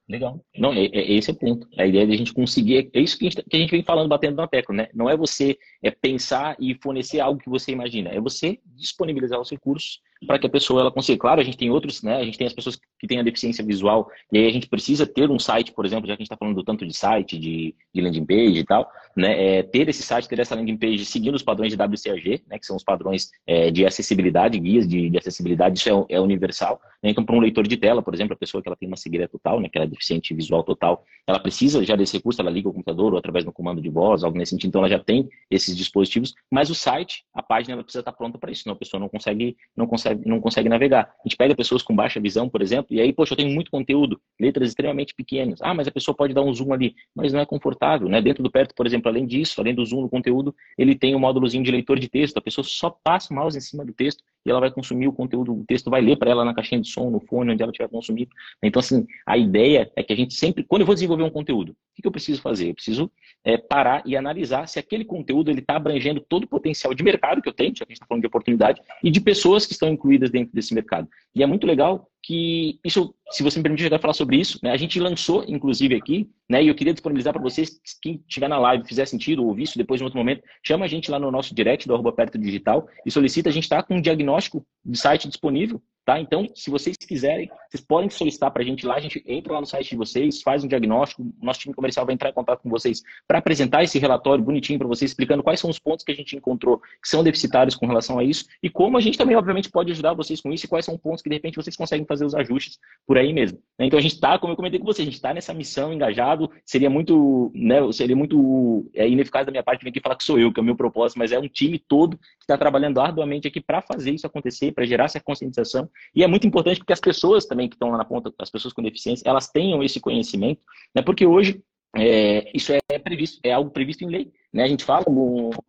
[0.09, 0.41] Legal.
[0.57, 1.69] Não, é, é, esse é o ponto.
[1.77, 2.91] A ideia de a gente conseguir.
[2.95, 4.89] É isso que a gente, que a gente vem falando, batendo na tecla, né?
[4.95, 8.11] Não é você é pensar e fornecer algo que você imagina.
[8.11, 11.19] É você disponibilizar os recursos para que a pessoa ela consiga.
[11.19, 12.17] Claro, a gente tem outros, né?
[12.17, 15.07] A gente tem as pessoas que têm a deficiência visual, e aí a gente precisa
[15.07, 17.75] ter um site, por exemplo, já que a gente está falando tanto de site, de,
[17.95, 19.59] de, landing page e tal, né?
[19.59, 22.59] É, ter esse site, ter essa landing page seguindo os padrões de WCAG, né?
[22.59, 26.81] Que são os padrões é, de acessibilidade, guias de, de acessibilidade, isso é, é universal.
[27.03, 27.11] Né?
[27.11, 29.29] Então, para um leitor de tela, por exemplo, a pessoa que ela tem uma cegueira
[29.29, 29.69] total, né?
[29.69, 33.13] Que ela é deficiente visual total, ela precisa já desse recurso, ela liga o computador
[33.13, 36.35] ou através do comando de voz, algo nesse sentido, então ela já tem esses dispositivos,
[36.51, 39.09] mas o site, a página, ela precisa estar pronta para isso, senão a pessoa não
[39.09, 41.13] consegue, não consegue, não consegue navegar.
[41.25, 43.71] A gente pega pessoas com baixa visão, por exemplo, e aí, poxa, eu tenho muito
[43.71, 45.61] conteúdo, letras extremamente pequenas.
[45.63, 48.21] Ah, mas a pessoa pode dar um zoom ali, mas não é confortável, né?
[48.21, 51.19] Dentro do perto, por exemplo, além disso, além do zoom no conteúdo, ele tem um
[51.19, 52.37] módulozinho de leitor de texto.
[52.37, 55.13] A pessoa só passa o mouse em cima do texto e ela vai consumir o
[55.13, 57.73] conteúdo, o texto vai ler para ela na caixinha de som, no fone, onde ela
[57.73, 58.31] estiver consumindo.
[58.63, 61.71] Então, assim, a ideia é que a gente sempre, quando eu vou desenvolver um conteúdo,
[61.99, 62.71] o que eu preciso fazer?
[62.71, 63.11] Eu preciso
[63.45, 67.43] é, parar e analisar se aquele conteúdo ele está abrangendo todo o potencial de mercado
[67.43, 69.73] que eu tenho, já que a gente está falando de oportunidade, e de pessoas que
[69.73, 71.09] estão incluídas dentro desse mercado.
[71.35, 74.59] E é muito legal que isso, se você me permitir, eu quero falar sobre isso.
[74.63, 74.71] Né?
[74.71, 76.63] A gente lançou, inclusive, aqui, né?
[76.63, 79.79] E eu queria disponibilizar para vocês, quem estiver na live, fizer sentido, ou ouvir isso
[79.79, 82.89] depois em outro momento, chama a gente lá no nosso direct do arroba perto digital
[83.05, 86.21] e solicita, a gente está com um diagnóstico de site disponível Tá?
[86.21, 89.61] Então, se vocês quiserem, vocês podem solicitar para a gente lá, a gente entra lá
[89.61, 92.71] no site de vocês, faz um diagnóstico, nosso time comercial vai entrar em contato com
[92.71, 96.15] vocês para apresentar esse relatório bonitinho para vocês, explicando quais são os pontos que a
[96.15, 99.69] gente encontrou que são deficitários com relação a isso e como a gente também, obviamente,
[99.69, 102.25] pode ajudar vocês com isso e quais são pontos que, de repente, vocês conseguem fazer
[102.25, 103.59] os ajustes por aí mesmo.
[103.77, 106.49] Então, a gente está, como eu comentei com vocês, a gente está nessa missão engajado,
[106.65, 110.39] seria muito, né, seria muito é, ineficaz da minha parte vir aqui falar que sou
[110.39, 113.49] eu, que é o meu propósito, mas é um time todo que está trabalhando arduamente
[113.49, 117.01] aqui para fazer isso acontecer, para gerar essa conscientização e é muito importante porque as
[117.01, 120.61] pessoas também que estão lá na ponta, as pessoas com deficiência, elas tenham esse conhecimento,
[120.95, 121.03] né?
[121.03, 121.63] Porque hoje
[121.95, 124.33] é, isso é previsto, é algo previsto em lei.
[124.53, 124.65] Né?
[124.65, 125.05] A gente fala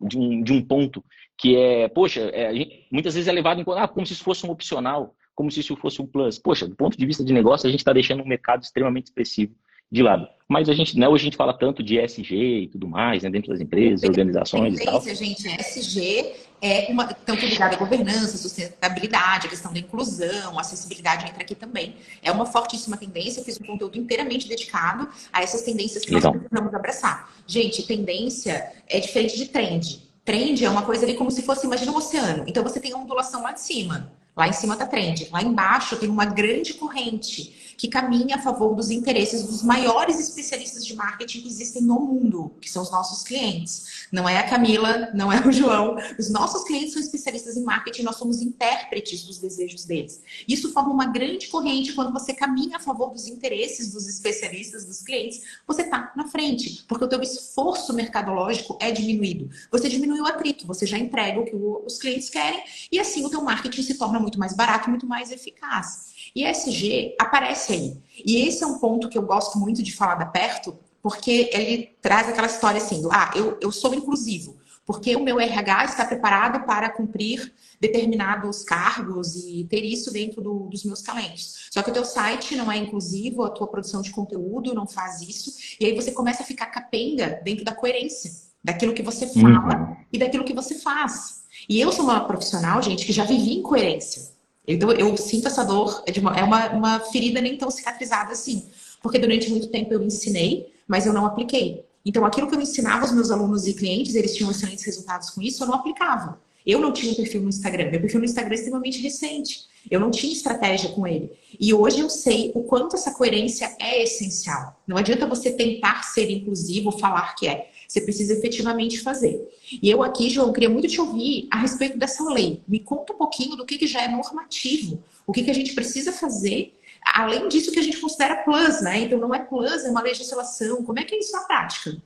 [0.00, 1.04] de um, de um ponto
[1.36, 4.24] que é, poxa, é, gente, muitas vezes é levado em conta ah, como se isso
[4.24, 6.38] fosse um opcional, como se isso fosse um plus.
[6.38, 9.54] Poxa, do ponto de vista de negócio, a gente está deixando um mercado extremamente expressivo
[9.90, 10.26] de lado.
[10.48, 13.30] Mas a gente, né, hoje a gente fala tanto de ESG e tudo mais, né,
[13.30, 15.00] dentro das empresas, organizações e tal.
[15.00, 21.42] gente, ESG é uma tanto ligada à governança, sustentabilidade, a questão da inclusão, acessibilidade entra
[21.42, 21.96] aqui também.
[22.22, 23.40] É uma fortíssima tendência.
[23.40, 27.32] Eu fiz um conteúdo inteiramente dedicado a essas tendências que nós precisamos abraçar.
[27.46, 30.08] Gente, tendência é diferente de trend.
[30.24, 32.44] Trend é uma coisa ali como se fosse, imagina um oceano.
[32.46, 34.12] Então você tem a ondulação lá de cima.
[34.38, 35.28] Lá em cima da trend.
[35.32, 40.84] Lá embaixo tem uma grande corrente que caminha a favor dos interesses dos maiores especialistas
[40.84, 44.08] de marketing que existem no mundo, que são os nossos clientes.
[44.10, 45.96] Não é a Camila, não é o João.
[46.18, 50.20] Os nossos clientes são especialistas em marketing, nós somos intérpretes dos desejos deles.
[50.48, 55.00] Isso forma uma grande corrente quando você caminha a favor dos interesses dos especialistas, dos
[55.00, 59.50] clientes, você está na frente, porque o teu esforço mercadológico é diminuído.
[59.70, 63.30] Você diminui o atrito, você já entrega o que os clientes querem e assim o
[63.30, 66.08] teu marketing se torna muito mais barato, muito mais eficaz.
[66.34, 68.02] E ESG aparece aí.
[68.26, 71.96] E esse é um ponto que eu gosto muito de falar da Perto, porque ele
[72.02, 76.04] traz aquela história assim, do, ah, eu, eu sou inclusivo, porque o meu RH está
[76.04, 81.68] preparado para cumprir determinados cargos e ter isso dentro do, dos meus talentos.
[81.70, 85.22] Só que o teu site não é inclusivo, a tua produção de conteúdo não faz
[85.22, 88.30] isso, e aí você começa a ficar capenga dentro da coerência,
[88.62, 89.96] daquilo que você fala uhum.
[90.12, 91.37] e daquilo que você faz.
[91.68, 94.30] E eu sou uma profissional, gente, que já vivi em coerência.
[94.66, 98.68] Então, eu sinto essa dor, é, é uma, uma ferida nem tão cicatrizada assim.
[99.02, 101.84] Porque durante muito tempo eu ensinei, mas eu não apliquei.
[102.04, 105.42] Então, aquilo que eu ensinava aos meus alunos e clientes, eles tinham excelentes resultados com
[105.42, 106.40] isso, eu não aplicava.
[106.66, 107.90] Eu não tinha um perfil no Instagram.
[107.90, 109.60] Meu perfil no Instagram é extremamente recente.
[109.90, 111.30] Eu não tinha estratégia com ele.
[111.58, 114.78] E hoje eu sei o quanto essa coerência é essencial.
[114.86, 117.70] Não adianta você tentar ser inclusivo, falar que é.
[117.88, 119.48] Você precisa efetivamente fazer.
[119.82, 122.62] E eu aqui, João, queria muito te ouvir a respeito dessa lei.
[122.68, 125.02] Me conta um pouquinho do que, que já é normativo.
[125.26, 126.78] O que, que a gente precisa fazer
[127.14, 129.00] além disso que a gente considera plus, né?
[129.00, 130.84] Então não é plus, é uma legislação.
[130.84, 131.96] Como é que é isso na prática?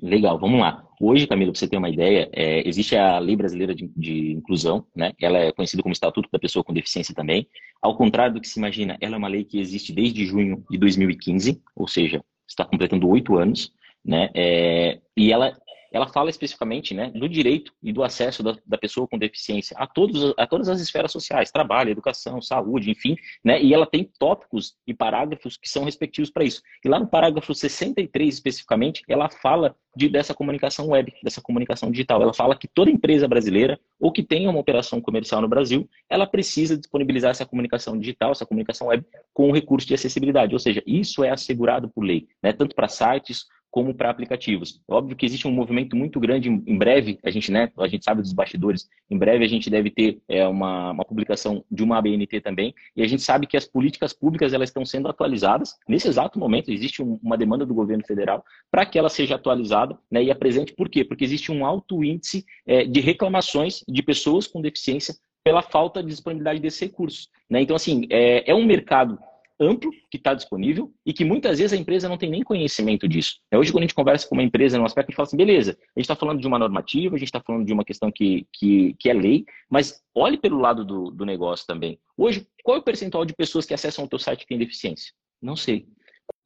[0.00, 0.84] Legal, vamos lá.
[1.00, 4.86] Hoje, Camila, para você ter uma ideia, é, existe a Lei Brasileira de, de, Inclusão,
[4.94, 5.12] né?
[5.20, 7.48] Ela é conhecida como Estatuto da Pessoa com Deficiência também.
[7.82, 10.78] Ao contrário do que se imagina, ela é uma lei que existe desde junho de
[10.78, 13.72] 2015, ou seja, está completando oito anos,
[14.04, 14.30] né?
[14.34, 15.56] É, e ela
[15.90, 19.86] ela fala especificamente né, do direito e do acesso da, da, pessoa com deficiência a,
[19.86, 24.74] todos, a todas as esferas sociais, trabalho, educação, saúde, enfim, né, e ela tem tópicos
[24.86, 26.62] e parágrafos que são respectivos para isso.
[26.84, 32.22] E lá no parágrafo 63, especificamente, ela fala de, dessa comunicação web, dessa comunicação digital.
[32.22, 36.26] Ela fala que toda empresa brasileira ou que tenha uma operação comercial no Brasil, ela
[36.26, 40.54] precisa disponibilizar essa comunicação digital, essa comunicação web, com o recurso de acessibilidade.
[40.54, 44.80] Ou seja, isso é assegurado por lei, né, tanto para sites como para aplicativos.
[44.88, 48.22] Óbvio que existe um movimento muito grande em breve, a gente, né, a gente sabe
[48.22, 52.40] dos bastidores, em breve a gente deve ter é, uma, uma publicação de uma ABNT
[52.40, 55.74] também, e a gente sabe que as políticas públicas elas estão sendo atualizadas.
[55.88, 59.98] Nesse exato momento existe um, uma demanda do governo federal para que ela seja atualizada
[60.10, 61.04] né, e apresente por quê?
[61.04, 66.08] Porque existe um alto índice é, de reclamações de pessoas com deficiência pela falta de
[66.08, 67.28] disponibilidade desses recursos.
[67.48, 67.62] Né?
[67.62, 69.18] Então, assim, é, é um mercado
[69.60, 73.40] amplo que está disponível e que muitas vezes a empresa não tem nem conhecimento disso.
[73.50, 75.36] É, hoje, quando a gente conversa com uma empresa no aspecto, a gente fala assim,
[75.36, 78.10] beleza, a gente está falando de uma normativa, a gente está falando de uma questão
[78.10, 81.98] que, que, que é lei, mas olhe pelo lado do, do negócio também.
[82.16, 85.12] Hoje, qual é o percentual de pessoas que acessam o teu site que tem deficiência?
[85.40, 85.86] Não sei.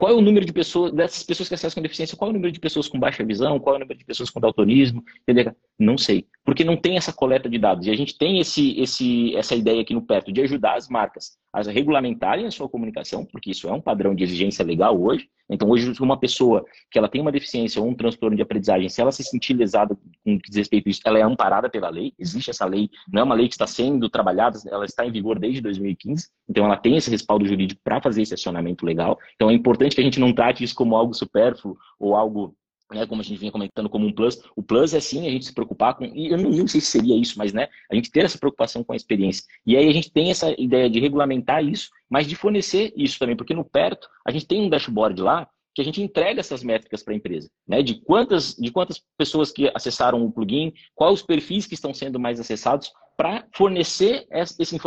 [0.03, 2.35] Qual é o número de pessoas, dessas pessoas que acessam com deficiência, qual é o
[2.35, 5.55] número de pessoas com baixa visão, qual é o número de pessoas com daltonismo, entendeu?
[5.79, 7.87] Não sei, porque não tem essa coleta de dados.
[7.87, 11.39] E a gente tem esse, esse, essa ideia aqui no perto de ajudar as marcas
[11.53, 15.29] a regulamentarem a sua comunicação, porque isso é um padrão de exigência legal hoje.
[15.51, 19.03] Então, hoje, uma pessoa que ela tem uma deficiência ou um transtorno de aprendizagem, se
[19.03, 22.15] ela se sentir lesada com respeito a isso, ela é amparada pela lei.
[22.19, 25.39] Existe essa lei, não é uma lei que está sendo trabalhada, ela está em vigor
[25.39, 26.29] desde 2015.
[26.49, 29.19] Então, ela tem esse respaldo jurídico para fazer esse acionamento legal.
[29.35, 32.55] Então, é importante que a gente não trate isso como algo supérfluo ou algo
[32.95, 35.47] né, como a gente vinha comentando como um plus, o plus é sim a gente
[35.47, 38.11] se preocupar com, e eu não, não sei se seria isso, mas né, a gente
[38.11, 39.45] ter essa preocupação com a experiência.
[39.67, 43.37] E aí a gente tem essa ideia de regulamentar isso, mas de fornecer isso também,
[43.37, 47.03] porque no perto a gente tem um dashboard lá que a gente entrega essas métricas
[47.03, 47.83] para a empresa, né?
[47.83, 52.21] De quantas, de quantas pessoas que acessaram o plugin, quais os perfis que estão sendo
[52.21, 54.79] mais acessados, para fornecer esse,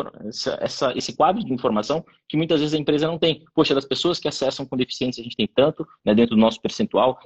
[0.60, 3.46] essa, esse quadro de informação que muitas vezes a empresa não tem.
[3.54, 6.60] Poxa, das pessoas que acessam com deficiência, a gente tem tanto né, dentro do nosso
[6.62, 7.18] percentual,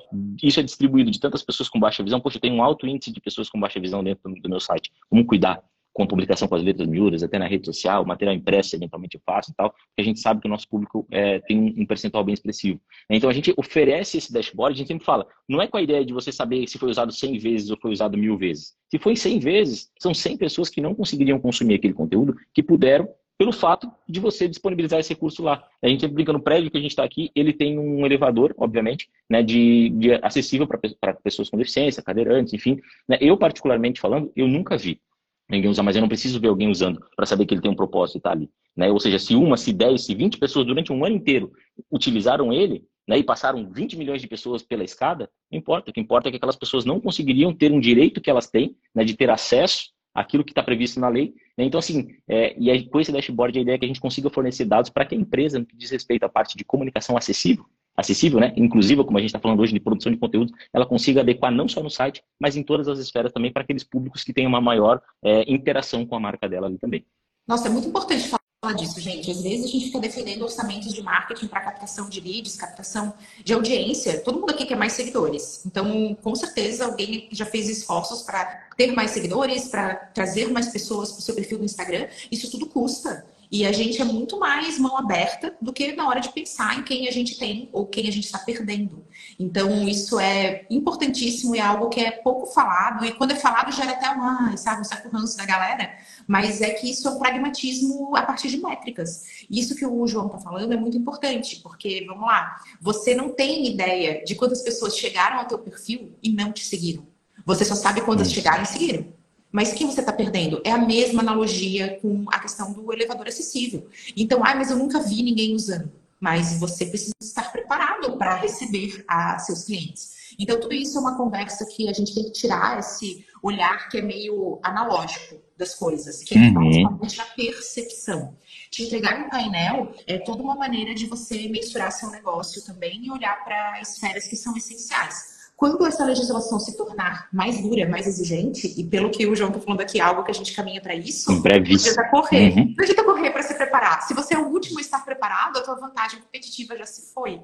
[0.44, 2.20] isso é distribuído de tantas pessoas com baixa visão.
[2.20, 4.92] Poxa, tem um alto índice de pessoas com baixa visão dentro do meu site.
[5.10, 5.64] Como cuidar?
[6.00, 9.54] Com publicação com as letras miúdas, até na rede social, material impresso eventualmente faço e
[9.54, 12.80] tal, porque a gente sabe que o nosso público é, tem um percentual bem expressivo.
[13.10, 16.06] Então a gente oferece esse dashboard, a gente sempre fala, não é com a ideia
[16.06, 18.76] de você saber se foi usado 100 vezes ou foi usado mil vezes.
[18.90, 23.10] Se foi 100 vezes, são 100 pessoas que não conseguiriam consumir aquele conteúdo, que puderam
[23.38, 25.62] pelo fato de você disponibilizar esse recurso lá.
[25.82, 29.10] A gente brinca no prédio que a gente está aqui, ele tem um elevador, obviamente,
[29.30, 32.80] né, de, de acessível para pessoas com deficiência, cadeirantes, enfim.
[33.08, 35.02] Né, eu, particularmente falando, eu nunca vi
[35.50, 37.76] ninguém usa, mas eu não preciso ver alguém usando para saber que ele tem um
[37.76, 38.50] propósito e tá ali.
[38.76, 38.92] Né?
[38.92, 41.52] Ou seja, se uma, se dez, se vinte pessoas durante um ano inteiro
[41.92, 45.90] utilizaram ele né, e passaram 20 milhões de pessoas pela escada, não importa.
[45.90, 48.76] O que importa é que aquelas pessoas não conseguiriam ter um direito que elas têm
[48.94, 51.34] né, de ter acesso àquilo que está previsto na lei.
[51.58, 51.66] Né?
[51.66, 54.30] Então, assim, é, e aí, com esse dashboard, a ideia é que a gente consiga
[54.30, 57.66] fornecer dados para que a empresa, no que diz respeito à parte de comunicação acessível,
[58.00, 58.54] acessível, né?
[58.56, 61.68] inclusiva, como a gente está falando hoje de produção de conteúdo, ela consiga adequar não
[61.68, 64.62] só no site, mas em todas as esferas também para aqueles públicos que têm uma
[64.62, 67.06] maior é, interação com a marca dela ali também.
[67.48, 69.32] Nossa, é muito importante falar disso, gente.
[69.32, 73.54] Às vezes a gente fica defendendo orçamentos de marketing para captação de leads, captação de
[73.54, 74.22] audiência.
[74.22, 75.66] Todo mundo aqui quer mais seguidores.
[75.66, 81.12] Então, com certeza, alguém já fez esforços para ter mais seguidores, para trazer mais pessoas
[81.12, 82.08] para o seu perfil no Instagram.
[82.32, 83.26] Isso tudo custa.
[83.52, 86.84] E a gente é muito mais mão aberta do que na hora de pensar em
[86.84, 89.04] quem a gente tem ou quem a gente está perdendo.
[89.40, 93.04] Então, isso é importantíssimo e é algo que é pouco falado.
[93.06, 95.92] E quando é falado, gera até uma, sabe, um certo ranço da galera.
[96.28, 99.46] Mas é que isso é um pragmatismo a partir de métricas.
[99.50, 103.68] Isso que o João está falando é muito importante, porque, vamos lá, você não tem
[103.68, 107.08] ideia de quantas pessoas chegaram ao teu perfil e não te seguiram.
[107.46, 109.19] Você só sabe quantas chegaram e seguiram.
[109.52, 110.62] Mas quem você está perdendo?
[110.64, 113.88] É a mesma analogia com a questão do elevador acessível.
[114.16, 115.92] Então, ah, mas eu nunca vi ninguém usando.
[116.20, 120.20] Mas você precisa estar preparado para receber a seus clientes.
[120.38, 123.98] Então, tudo isso é uma conversa que a gente tem que tirar esse olhar que
[123.98, 126.88] é meio analógico das coisas, que é uhum.
[126.88, 128.36] a percepção.
[128.70, 133.12] Te entregar um painel é toda uma maneira de você mensurar seu negócio também e
[133.12, 135.39] olhar para esferas que são essenciais.
[135.60, 139.60] Quando essa legislação se tornar mais dura, mais exigente, e pelo que o João está
[139.60, 141.74] falando aqui, algo que a gente caminha para isso, em breve.
[141.74, 142.54] Não correr.
[142.58, 142.74] Uhum.
[142.78, 144.02] Não adianta correr para se preparar.
[144.04, 147.42] Se você é o último a estar preparado, a tua vantagem competitiva já se foi.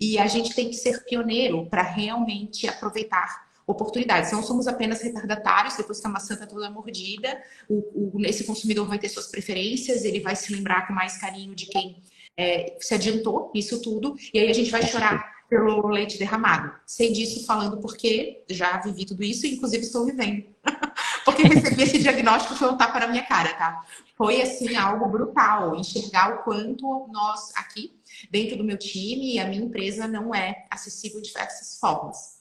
[0.00, 4.30] E a gente tem que ser pioneiro para realmente aproveitar oportunidades.
[4.30, 7.36] Não somos apenas retardatários, depois que a maçã está toda mordida,
[7.68, 11.52] o, o, esse consumidor vai ter suas preferências, ele vai se lembrar com mais carinho
[11.52, 12.00] de quem
[12.36, 16.72] é, se adiantou nisso tudo, e aí a gente vai chorar pelo leite derramado.
[16.84, 20.44] Sei disso falando porque já vivi tudo isso e inclusive estou vivendo.
[21.24, 23.84] porque recebi esse diagnóstico foi um tapa na minha cara, tá?
[24.16, 27.94] Foi assim algo brutal, enxergar o quanto nós aqui
[28.30, 32.36] dentro do meu time e a minha empresa não é acessível de diversas formas.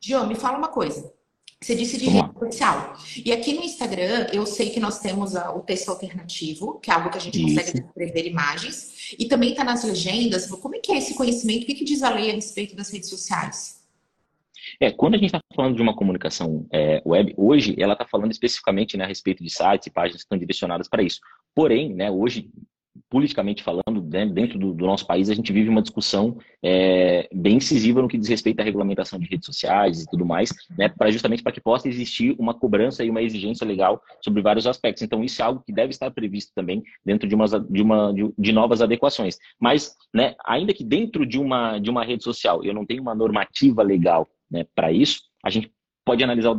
[0.00, 1.12] Gio, me fala uma coisa.
[1.64, 2.94] Você disse de rede social.
[3.24, 7.08] E aqui no Instagram, eu sei que nós temos o texto alternativo, que é algo
[7.08, 7.54] que a gente Isso.
[7.54, 8.93] consegue descrever imagens.
[9.18, 10.46] E também está nas legendas.
[10.46, 11.64] Como é que é esse conhecimento?
[11.64, 13.82] O que, que diz a lei a respeito das redes sociais?
[14.80, 18.32] É, quando a gente está falando de uma comunicação é, web, hoje ela está falando
[18.32, 21.20] especificamente né, a respeito de sites e páginas que estão direcionadas para isso.
[21.54, 22.50] Porém, né, hoje
[23.14, 27.58] politicamente falando, né, dentro do, do, nosso país, a gente vive uma discussão é, bem
[27.58, 31.12] incisiva no que diz respeito à regulamentação de redes sociais e tudo mais, né, para
[31.12, 35.00] justamente para que possa existir uma cobrança e uma exigência legal sobre vários aspectos.
[35.00, 38.34] Então, isso é algo que deve estar previsto também dentro de, umas, de, uma, de,
[38.36, 39.38] de novas adequações.
[39.60, 43.14] Mas, né, ainda que dentro de uma, de uma rede social eu não tenha uma
[43.14, 45.72] normativa legal né, para isso, a gente
[46.04, 46.56] pode analisar o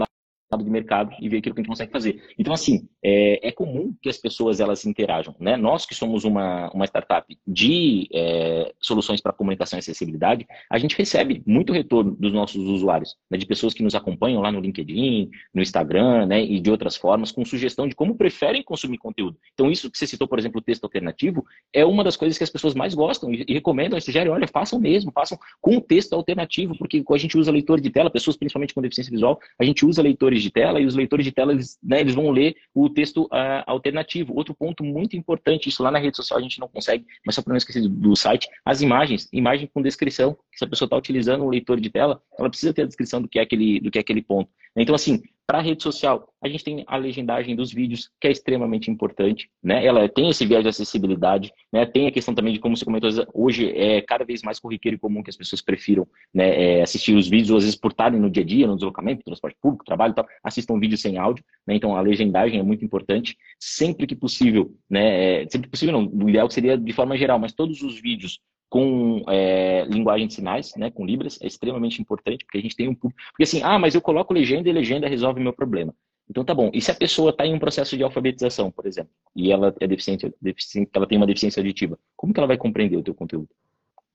[0.64, 2.22] de mercado e ver aquilo que a gente consegue fazer.
[2.38, 5.36] Então, assim, é, é comum que as pessoas elas interajam.
[5.40, 5.58] Né?
[5.58, 10.96] Nós que somos uma, uma startup de é, soluções para comunicação e acessibilidade, a gente
[10.96, 13.38] recebe muito retorno dos nossos usuários, né?
[13.38, 16.44] de pessoas que nos acompanham lá no LinkedIn, no Instagram né?
[16.44, 19.38] e de outras formas, com sugestão de como preferem consumir conteúdo.
[19.54, 22.44] Então, isso que você citou, por exemplo, o texto alternativo, é uma das coisas que
[22.44, 26.78] as pessoas mais gostam e, e recomendam, sugerem, olha, façam mesmo, façam com texto alternativo,
[26.78, 30.02] porque a gente usa leitor de tela, pessoas principalmente com deficiência visual, a gente usa
[30.36, 33.24] leitores de tela e os leitores de tela eles, né, eles vão ler o texto
[33.26, 34.34] uh, alternativo.
[34.36, 37.42] Outro ponto muito importante, isso lá na rede social a gente não consegue, mas só
[37.42, 40.38] para não esquecer do, do site, as imagens, imagem com descrição.
[40.54, 43.28] Se a pessoa está utilizando um leitor de tela, ela precisa ter a descrição do
[43.28, 44.50] que é aquele, do que é aquele ponto.
[44.76, 48.32] Então, assim, para a rede social, a gente tem a legendagem dos vídeos, que é
[48.32, 49.86] extremamente importante, né?
[49.86, 51.86] Ela tem esse viés de acessibilidade, né?
[51.86, 55.00] Tem a questão também de como você comentou, hoje é cada vez mais corriqueiro e
[55.00, 58.20] comum que as pessoas prefiram né, é, assistir os vídeos, ou às vezes por estarem
[58.20, 61.44] no dia a dia, no deslocamento, transporte público, trabalho e tal, assistam vídeo sem áudio,
[61.68, 61.76] né?
[61.76, 65.44] Então a legendagem é muito importante, sempre que possível, né?
[65.44, 68.40] É, sempre que possível não, o ideal seria de forma geral, mas todos os vídeos
[68.76, 72.90] com é, linguagem de sinais, né, com Libras, é extremamente importante, porque a gente tem
[72.90, 73.22] um público.
[73.30, 75.96] Porque assim, ah, mas eu coloco legenda e legenda resolve meu problema.
[76.30, 76.70] Então tá bom.
[76.74, 79.88] E se a pessoa está em um processo de alfabetização, por exemplo, e ela é
[79.88, 83.48] deficiente, deficiente, ela tem uma deficiência auditiva, como que ela vai compreender o teu conteúdo?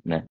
[0.05, 0.27] Né?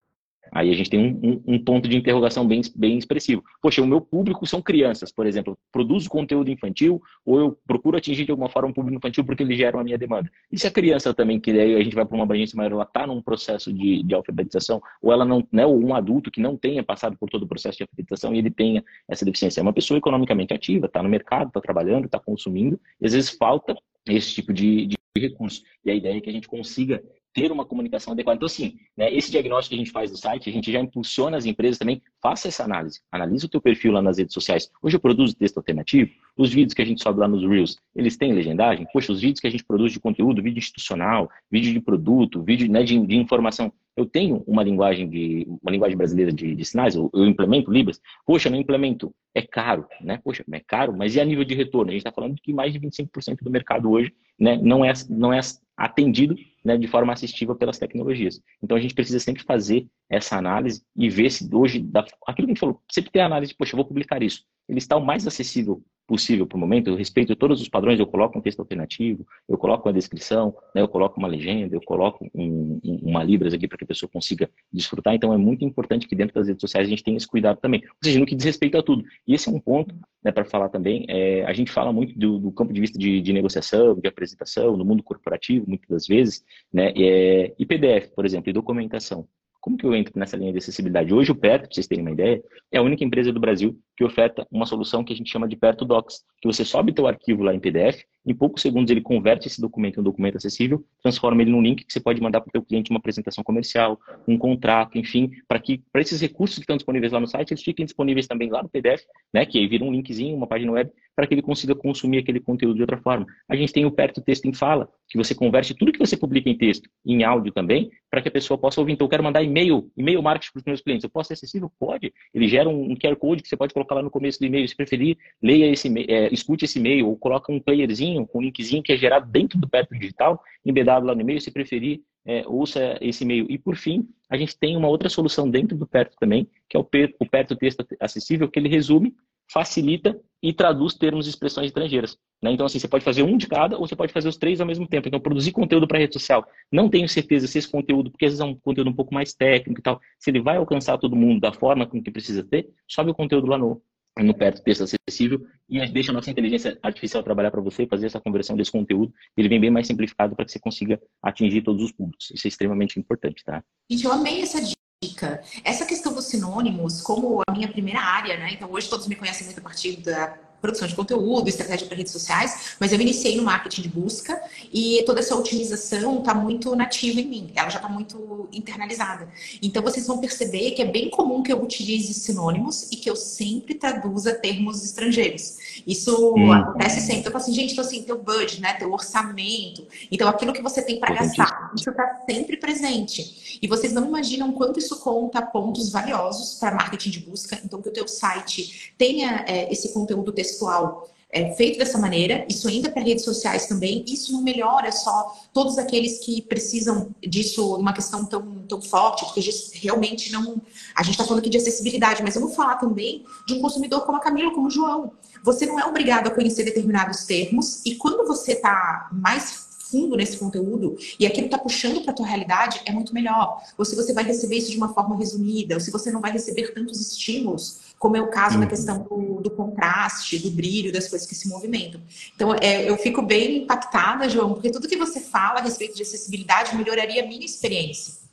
[0.52, 3.44] Aí a gente tem um, um, um, ponto de interrogação bem, bem expressivo.
[3.60, 5.58] Poxa, o meu público são crianças, por exemplo.
[5.72, 9.56] Produzo conteúdo infantil ou eu procuro atingir de alguma forma um público infantil porque eles
[9.56, 10.30] geram a minha demanda.
[10.50, 12.82] E se a criança também, que daí a gente vai para uma abrangência maior, ela
[12.84, 16.56] está num processo de, de alfabetização, ou ela não, né, ou um adulto que não
[16.56, 19.60] tenha passado por todo o processo de alfabetização e ele tenha essa deficiência.
[19.60, 23.30] É uma pessoa economicamente ativa, está no mercado, está trabalhando, está consumindo, e às vezes
[23.30, 25.62] falta esse tipo de, de recurso.
[25.84, 27.02] E a ideia é que a gente consiga
[27.36, 28.36] ter uma comunicação adequada.
[28.36, 31.36] Então, assim, né, esse diagnóstico que a gente faz no site, a gente já impulsiona
[31.36, 33.02] as empresas também, faça essa análise.
[33.12, 34.70] Analise o teu perfil lá nas redes sociais.
[34.82, 38.16] Hoje eu produzo texto alternativo, os vídeos que a gente sobe lá nos Reels, eles
[38.16, 38.86] têm legendagem?
[38.90, 42.72] Poxa, os vídeos que a gente produz de conteúdo, vídeo institucional, vídeo de produto, vídeo
[42.72, 46.94] né, de, de informação, eu tenho uma linguagem de uma linguagem brasileira de, de sinais,
[46.94, 50.20] eu, eu, implemento Libras, poxa, não implemento, é caro, né?
[50.22, 51.90] Poxa, é caro, mas e a nível de retorno?
[51.90, 55.32] A gente está falando que mais de 25% do mercado hoje né, não, é, não
[55.32, 55.40] é
[55.76, 58.40] atendido né, de forma assistiva pelas tecnologias.
[58.60, 62.52] Então a gente precisa sempre fazer essa análise e ver se hoje, dá, aquilo que
[62.52, 64.42] a gente falou, sempre tem a análise poxa, eu vou publicar isso.
[64.68, 68.06] Ele está o mais acessível possível para o momento, eu respeito todos os padrões, eu
[68.06, 72.28] coloco um texto alternativo, eu coloco uma descrição, né, eu coloco uma legenda, eu coloco
[72.34, 75.14] um, um, uma Libras aqui para que a pessoa consiga desfrutar.
[75.14, 77.82] Então é muito importante que dentro das redes sociais a gente tenha esse cuidado também.
[77.84, 79.04] Ou seja, no que diz respeito a tudo.
[79.26, 81.04] E esse é um ponto né, para falar também.
[81.08, 84.76] É, a gente fala muito do, do campo de vista de, de, negociação, de apresentação,
[84.76, 89.26] no mundo corporativo, muitas das vezes, né, é, e PDF, por exemplo, e documentação.
[89.66, 91.12] Como que eu entro nessa linha de acessibilidade?
[91.12, 92.40] Hoje o PET, para vocês terem uma ideia,
[92.70, 95.56] é a única empresa do Brasil que oferta uma solução que a gente chama de
[95.56, 99.46] Perto Docs, que você sobe teu arquivo lá em PDF, em poucos segundos ele converte
[99.46, 102.48] esse documento em um documento acessível, transforma ele num link que você pode mandar para
[102.48, 106.62] o teu cliente uma apresentação comercial, um contrato, enfim, para que para esses recursos que
[106.62, 109.02] estão disponíveis lá no site, eles fiquem disponíveis também lá no PDF,
[109.32, 112.40] né, que aí vira um linkzinho, uma página web, para que ele consiga consumir aquele
[112.40, 113.26] conteúdo de outra forma.
[113.48, 116.50] A gente tem o Perto Texto em Fala, que você converte tudo que você publica
[116.50, 118.92] em texto em áudio também, para que a pessoa possa ouvir.
[118.92, 121.04] Então, eu quero mandar e-mail, e-mail marketing para os meus clientes.
[121.04, 121.70] Eu posso ser acessível?
[121.78, 122.12] Pode.
[122.34, 124.66] Ele gera um QR Code que você pode colocar lá no começo do e-mail.
[124.68, 128.92] Se preferir, leia esse é, escute esse e-mail, ou coloca um playerzinho, um linkzinho que
[128.92, 131.40] é gerado dentro do Perto Digital, embedado lá no e-mail.
[131.40, 133.46] Se preferir, é, ouça esse e-mail.
[133.48, 136.80] E, por fim, a gente tem uma outra solução dentro do Perto também, que é
[136.80, 139.14] o Perto Texto Acessível, que ele resume
[139.48, 142.18] facilita e traduz termos e expressões estrangeiras.
[142.42, 142.52] Né?
[142.52, 144.66] Então, assim, você pode fazer um de cada ou você pode fazer os três ao
[144.66, 145.08] mesmo tempo.
[145.08, 146.44] Então, produzir conteúdo para rede social.
[146.70, 149.32] Não tenho certeza se esse conteúdo, porque às vezes é um conteúdo um pouco mais
[149.34, 152.68] técnico e tal, se ele vai alcançar todo mundo da forma com que precisa ter,
[152.86, 153.80] sobe o conteúdo lá no,
[154.18, 158.20] no perto texto acessível e deixa a nossa inteligência artificial trabalhar para você, fazer essa
[158.20, 159.12] conversão desse conteúdo.
[159.36, 162.30] Ele vem bem mais simplificado para que você consiga atingir todos os públicos.
[162.34, 163.62] Isso é extremamente importante, tá?
[163.90, 165.42] Gente, eu amei essa dica.
[165.62, 168.52] Essa questão dos sinônimos, como a minha primeira área, né?
[168.52, 172.12] Então hoje todos me conhecem muito a partir da produção de conteúdo, estratégia para redes
[172.12, 174.40] sociais, mas eu iniciei no marketing de busca
[174.72, 179.28] e toda essa otimização está muito nativa em mim, ela já está muito internalizada.
[179.62, 183.14] Então vocês vão perceber que é bem comum que eu utilize sinônimos e que eu
[183.14, 185.56] sempre traduza termos estrangeiros.
[185.86, 186.52] Isso hum.
[186.52, 187.28] acontece sempre.
[187.28, 190.82] Eu falo assim, gente, então assim, teu budget, né, teu orçamento, então aquilo que você
[190.82, 193.58] tem para gastar, isso está sempre presente.
[193.62, 197.60] E vocês não imaginam quanto isso conta pontos valiosos para marketing de busca.
[197.64, 202.46] Então que o teu site tenha é, esse conteúdo textual textual é, feito dessa maneira,
[202.48, 207.76] isso entra para redes sociais também, isso não melhora só todos aqueles que precisam disso,
[207.76, 210.62] uma questão tão, tão forte, porque realmente não.
[210.94, 214.06] A gente está falando aqui de acessibilidade, mas eu vou falar também de um consumidor
[214.06, 215.12] como a Camila, como o João.
[215.42, 220.36] Você não é obrigado a conhecer determinados termos, e quando você está mais fundo nesse
[220.36, 223.62] conteúdo e aquilo está puxando para a tua realidade, é muito melhor.
[223.78, 226.32] Ou se você vai receber isso de uma forma resumida, ou se você não vai
[226.32, 228.60] receber tantos estímulos, como é o caso uhum.
[228.60, 232.00] da questão do, do, contraste, do brilho, das coisas que se movimentam.
[232.34, 236.02] Então, é, eu fico bem impactada, João, porque tudo que você fala a respeito de
[236.02, 238.26] acessibilidade melhoraria a minha experiência.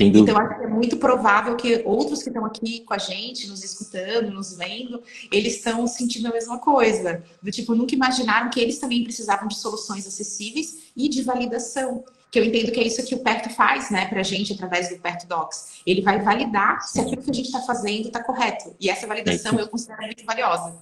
[0.00, 3.64] Então, acho que é muito provável que outros que estão aqui com a gente, nos
[3.64, 7.22] escutando, nos vendo, eles estão sentindo a mesma coisa.
[7.42, 12.04] Do tipo, nunca imaginaram que eles também precisavam de soluções acessíveis e de validação.
[12.30, 15.00] Que eu entendo que é isso que o Perto faz, né, pra gente, através do
[15.00, 15.82] Perto Docs.
[15.86, 18.74] Ele vai validar se aquilo que a gente está fazendo está correto.
[18.78, 20.76] E essa validação é eu considero muito valiosa.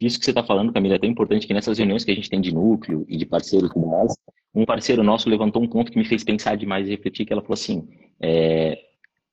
[0.00, 2.30] Isso que você está falando, Camila, é tão importante que nessas reuniões que a gente
[2.30, 4.14] tem de núcleo e de parceiro e tudo mais,
[4.54, 7.42] um parceiro nosso levantou um ponto que me fez pensar demais e refletir, que ela
[7.42, 7.86] falou assim,
[8.18, 8.78] é,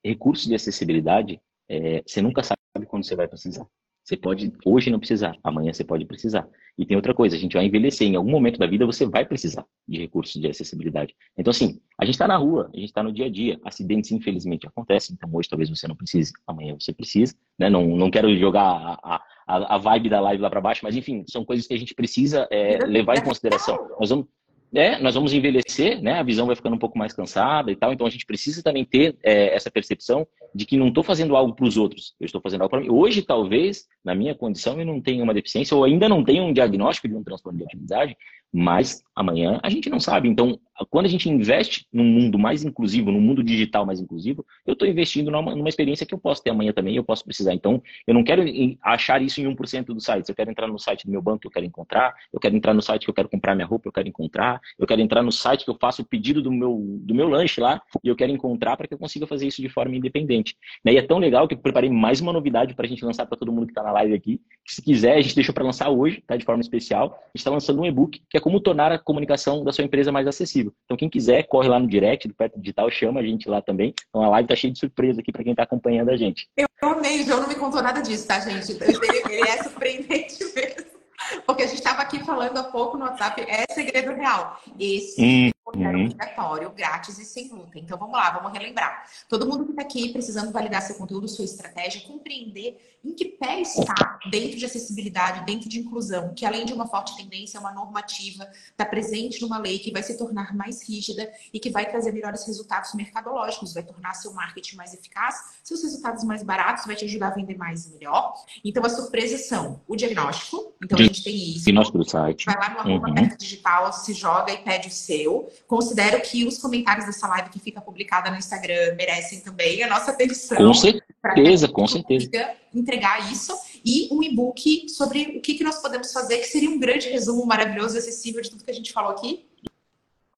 [0.03, 1.39] recursos de acessibilidade,
[1.69, 3.65] é, você nunca sabe quando você vai precisar.
[4.07, 6.47] Você pode hoje não precisar, amanhã você pode precisar.
[6.77, 9.25] E tem outra coisa, a gente vai envelhecer, em algum momento da vida você vai
[9.25, 11.13] precisar de recursos de acessibilidade.
[11.37, 14.09] Então, assim, a gente está na rua, a gente está no dia a dia, acidentes
[14.13, 17.69] infelizmente acontecem, então hoje talvez você não precise, amanhã você precisa, né?
[17.69, 21.25] Não, não quero jogar a, a, a vibe da live lá para baixo, mas enfim,
[21.27, 23.89] são coisas que a gente precisa é, levar em consideração.
[23.99, 24.27] Nós vamos,
[24.73, 26.19] é, nós vamos envelhecer, né?
[26.19, 27.93] A visão vai ficando um pouco mais cansada e tal.
[27.93, 31.53] Então a gente precisa também ter é, essa percepção de que não estou fazendo algo
[31.55, 32.89] para os outros, eu estou fazendo algo para mim.
[32.89, 36.51] Hoje, talvez, na minha condição, eu não tenha uma deficiência ou ainda não tenha um
[36.51, 38.17] diagnóstico de um transtorno de atividade,
[38.53, 40.29] mas amanhã a gente não sabe.
[40.29, 44.73] Então, quando a gente investe num mundo mais inclusivo, num mundo digital mais inclusivo, eu
[44.73, 47.53] estou investindo numa, numa, experiência que eu posso ter amanhã também, eu posso precisar.
[47.53, 48.43] Então, eu não quero
[48.81, 50.29] achar isso em 1% dos sites.
[50.29, 52.73] Eu quero entrar no site do meu banco que eu quero encontrar, eu quero entrar
[52.73, 55.31] no site que eu quero comprar minha roupa, eu quero encontrar, eu quero entrar no
[55.31, 58.31] site que eu faço o pedido do meu, do meu lanche lá e eu quero
[58.31, 60.55] encontrar para que eu consiga fazer isso de forma independente.
[60.85, 63.37] E é tão legal que eu preparei mais uma novidade para a gente lançar para
[63.37, 64.41] todo mundo que está na live aqui.
[64.65, 66.37] Se quiser, a gente deixou para lançar hoje, tá?
[66.37, 67.11] de forma especial.
[67.11, 70.11] A gente está lançando um e-book que é como tornar a comunicação da sua empresa
[70.11, 70.73] mais acessível.
[70.85, 73.93] Então, quem quiser, corre lá no direct do Perto Digital, chama a gente lá também.
[74.09, 76.47] Então, a live tá cheia de surpresa aqui para quem está acompanhando a gente.
[76.57, 78.71] Eu amei, o João não me contou nada disso, tá, gente?
[78.71, 80.97] Ele, ele é surpreendente mesmo.
[81.45, 84.61] Porque a gente estava aqui falando há pouco no WhatsApp, é segredo real.
[84.79, 86.05] Esse hum, é uhum.
[86.05, 87.77] obrigatório, grátis e sem luta.
[87.77, 89.05] Então vamos lá, vamos relembrar.
[89.27, 93.61] Todo mundo que está aqui precisando validar seu conteúdo, sua estratégia, compreender em que pé
[93.61, 97.71] está dentro de acessibilidade, dentro de inclusão, que além de uma forte tendência, é uma
[97.71, 102.11] normativa, está presente numa lei que vai se tornar mais rígida e que vai trazer
[102.11, 107.05] melhores resultados mercadológicos, vai tornar seu marketing mais eficaz, seus resultados mais baratos, vai te
[107.05, 108.33] ajudar a vender mais e melhor.
[108.63, 111.65] Então as surpresas são o diagnóstico, então a gente tem isso.
[111.65, 112.45] Diagnóstico do site.
[112.45, 113.37] Vai lá no arroba uhum.
[113.37, 115.49] digital, se joga e pede o seu.
[115.65, 120.11] Considero que os comentários dessa live que fica publicada no Instagram merecem também a nossa
[120.11, 120.57] atenção.
[120.57, 122.29] Com certeza, com certeza
[122.73, 123.53] entregar isso
[123.83, 127.45] e um e-book sobre o que, que nós podemos fazer, que seria um grande resumo
[127.45, 129.45] maravilhoso e acessível de tudo que a gente falou aqui.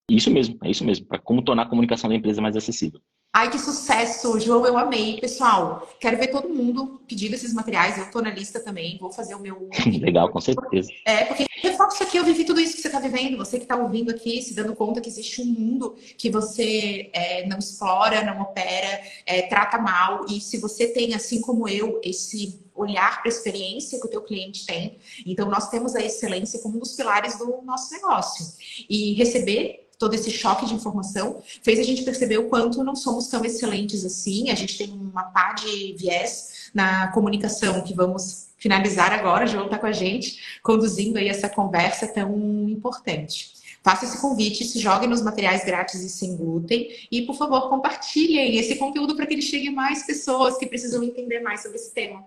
[0.09, 2.99] Isso mesmo, é isso mesmo, para como tornar a comunicação da empresa mais acessível.
[3.31, 5.21] Ai, que sucesso, João, eu amei.
[5.21, 7.95] Pessoal, quero ver todo mundo pedindo esses materiais.
[7.95, 9.69] Eu tô na lista também, vou fazer o meu.
[10.01, 10.89] Legal, com certeza.
[11.05, 13.37] É, porque reforço aqui, eu vivi tudo isso que você está vivendo.
[13.37, 17.45] Você que está ouvindo aqui, se dando conta que existe um mundo que você é,
[17.45, 20.25] não explora, não opera, é, trata mal.
[20.27, 24.21] E se você tem, assim como eu, esse olhar para a experiência que o teu
[24.21, 28.43] cliente tem, então nós temos a excelência como um dos pilares do nosso negócio.
[28.89, 33.27] E receber todo esse choque de informação, fez a gente perceber o quanto não somos
[33.27, 34.49] tão excelentes assim.
[34.49, 39.45] A gente tem uma pá de viés na comunicação que vamos finalizar agora.
[39.45, 42.33] João está com a gente, conduzindo aí essa conversa tão
[42.69, 43.59] importante.
[43.83, 48.57] Faça esse convite, se jogue nos materiais grátis e sem glúten e, por favor, compartilhem
[48.57, 51.93] esse conteúdo para que ele chegue a mais pessoas que precisam entender mais sobre esse
[51.93, 52.25] tema.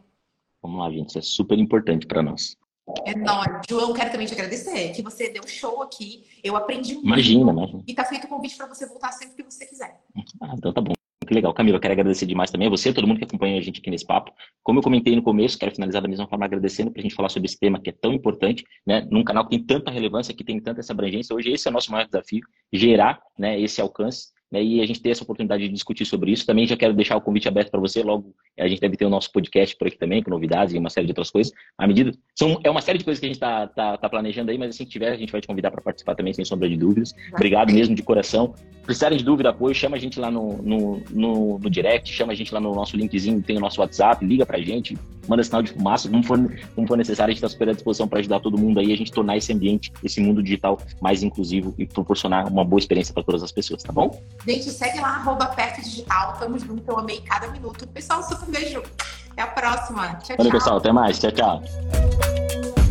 [0.62, 2.56] Vamos lá, gente, isso é super importante para nós.
[3.04, 3.62] É nóis.
[3.68, 6.24] João, quero também te agradecer, que você deu show aqui.
[6.42, 7.06] Eu aprendi muito.
[7.06, 7.82] Imagina, imagina.
[7.86, 10.00] E tá feito o convite para você voltar sempre que você quiser.
[10.40, 10.92] Ah, então tá bom.
[11.26, 11.54] Que legal.
[11.54, 14.04] Camila, quero agradecer demais também a você, todo mundo que acompanha a gente aqui nesse
[14.04, 14.32] papo.
[14.62, 17.28] Como eu comentei no começo, quero finalizar da mesma forma agradecendo para a gente falar
[17.28, 19.06] sobre esse tema que é tão importante, né?
[19.10, 21.34] Num canal que tem tanta relevância, que tem tanta essa abrangência.
[21.34, 25.00] Hoje esse é o nosso maior desafio, gerar né, esse alcance né, e a gente
[25.00, 26.44] ter essa oportunidade de discutir sobre isso.
[26.44, 28.02] Também já quero deixar o convite aberto para você.
[28.02, 30.90] Logo, a gente deve ter o nosso podcast por aqui também, com novidades e uma
[30.90, 31.52] série de outras coisas.
[31.78, 32.12] À medida.
[32.38, 34.70] São, é uma série de coisas que a gente está tá, tá planejando aí, mas
[34.70, 37.14] assim que tiver, a gente vai te convidar para participar também, sem sombra de dúvidas.
[37.32, 38.54] Obrigado mesmo de coração.
[38.84, 42.36] Precisarem de dúvida, apoio, chama a gente lá no, no, no, no direct, chama a
[42.36, 44.98] gente lá no nosso linkzinho, tem o nosso WhatsApp, liga para a gente,
[45.28, 46.38] manda sinal de fumaça, como for,
[46.74, 48.96] como for necessário, a gente está super à disposição para ajudar todo mundo aí, a
[48.96, 53.22] gente tornar esse ambiente, esse mundo digital mais inclusivo e proporcionar uma boa experiência para
[53.22, 54.22] todas as pessoas, tá bom?
[54.46, 57.86] Gente, segue lá, arroba perto digital, tamo junto, eu amei cada minuto.
[57.88, 58.82] Pessoal, super beijo.
[59.30, 60.14] Até a próxima.
[60.16, 60.60] Tchau, Valeu, tchau.
[60.60, 61.18] pessoal, até mais.
[61.18, 62.81] Tchau, tchau.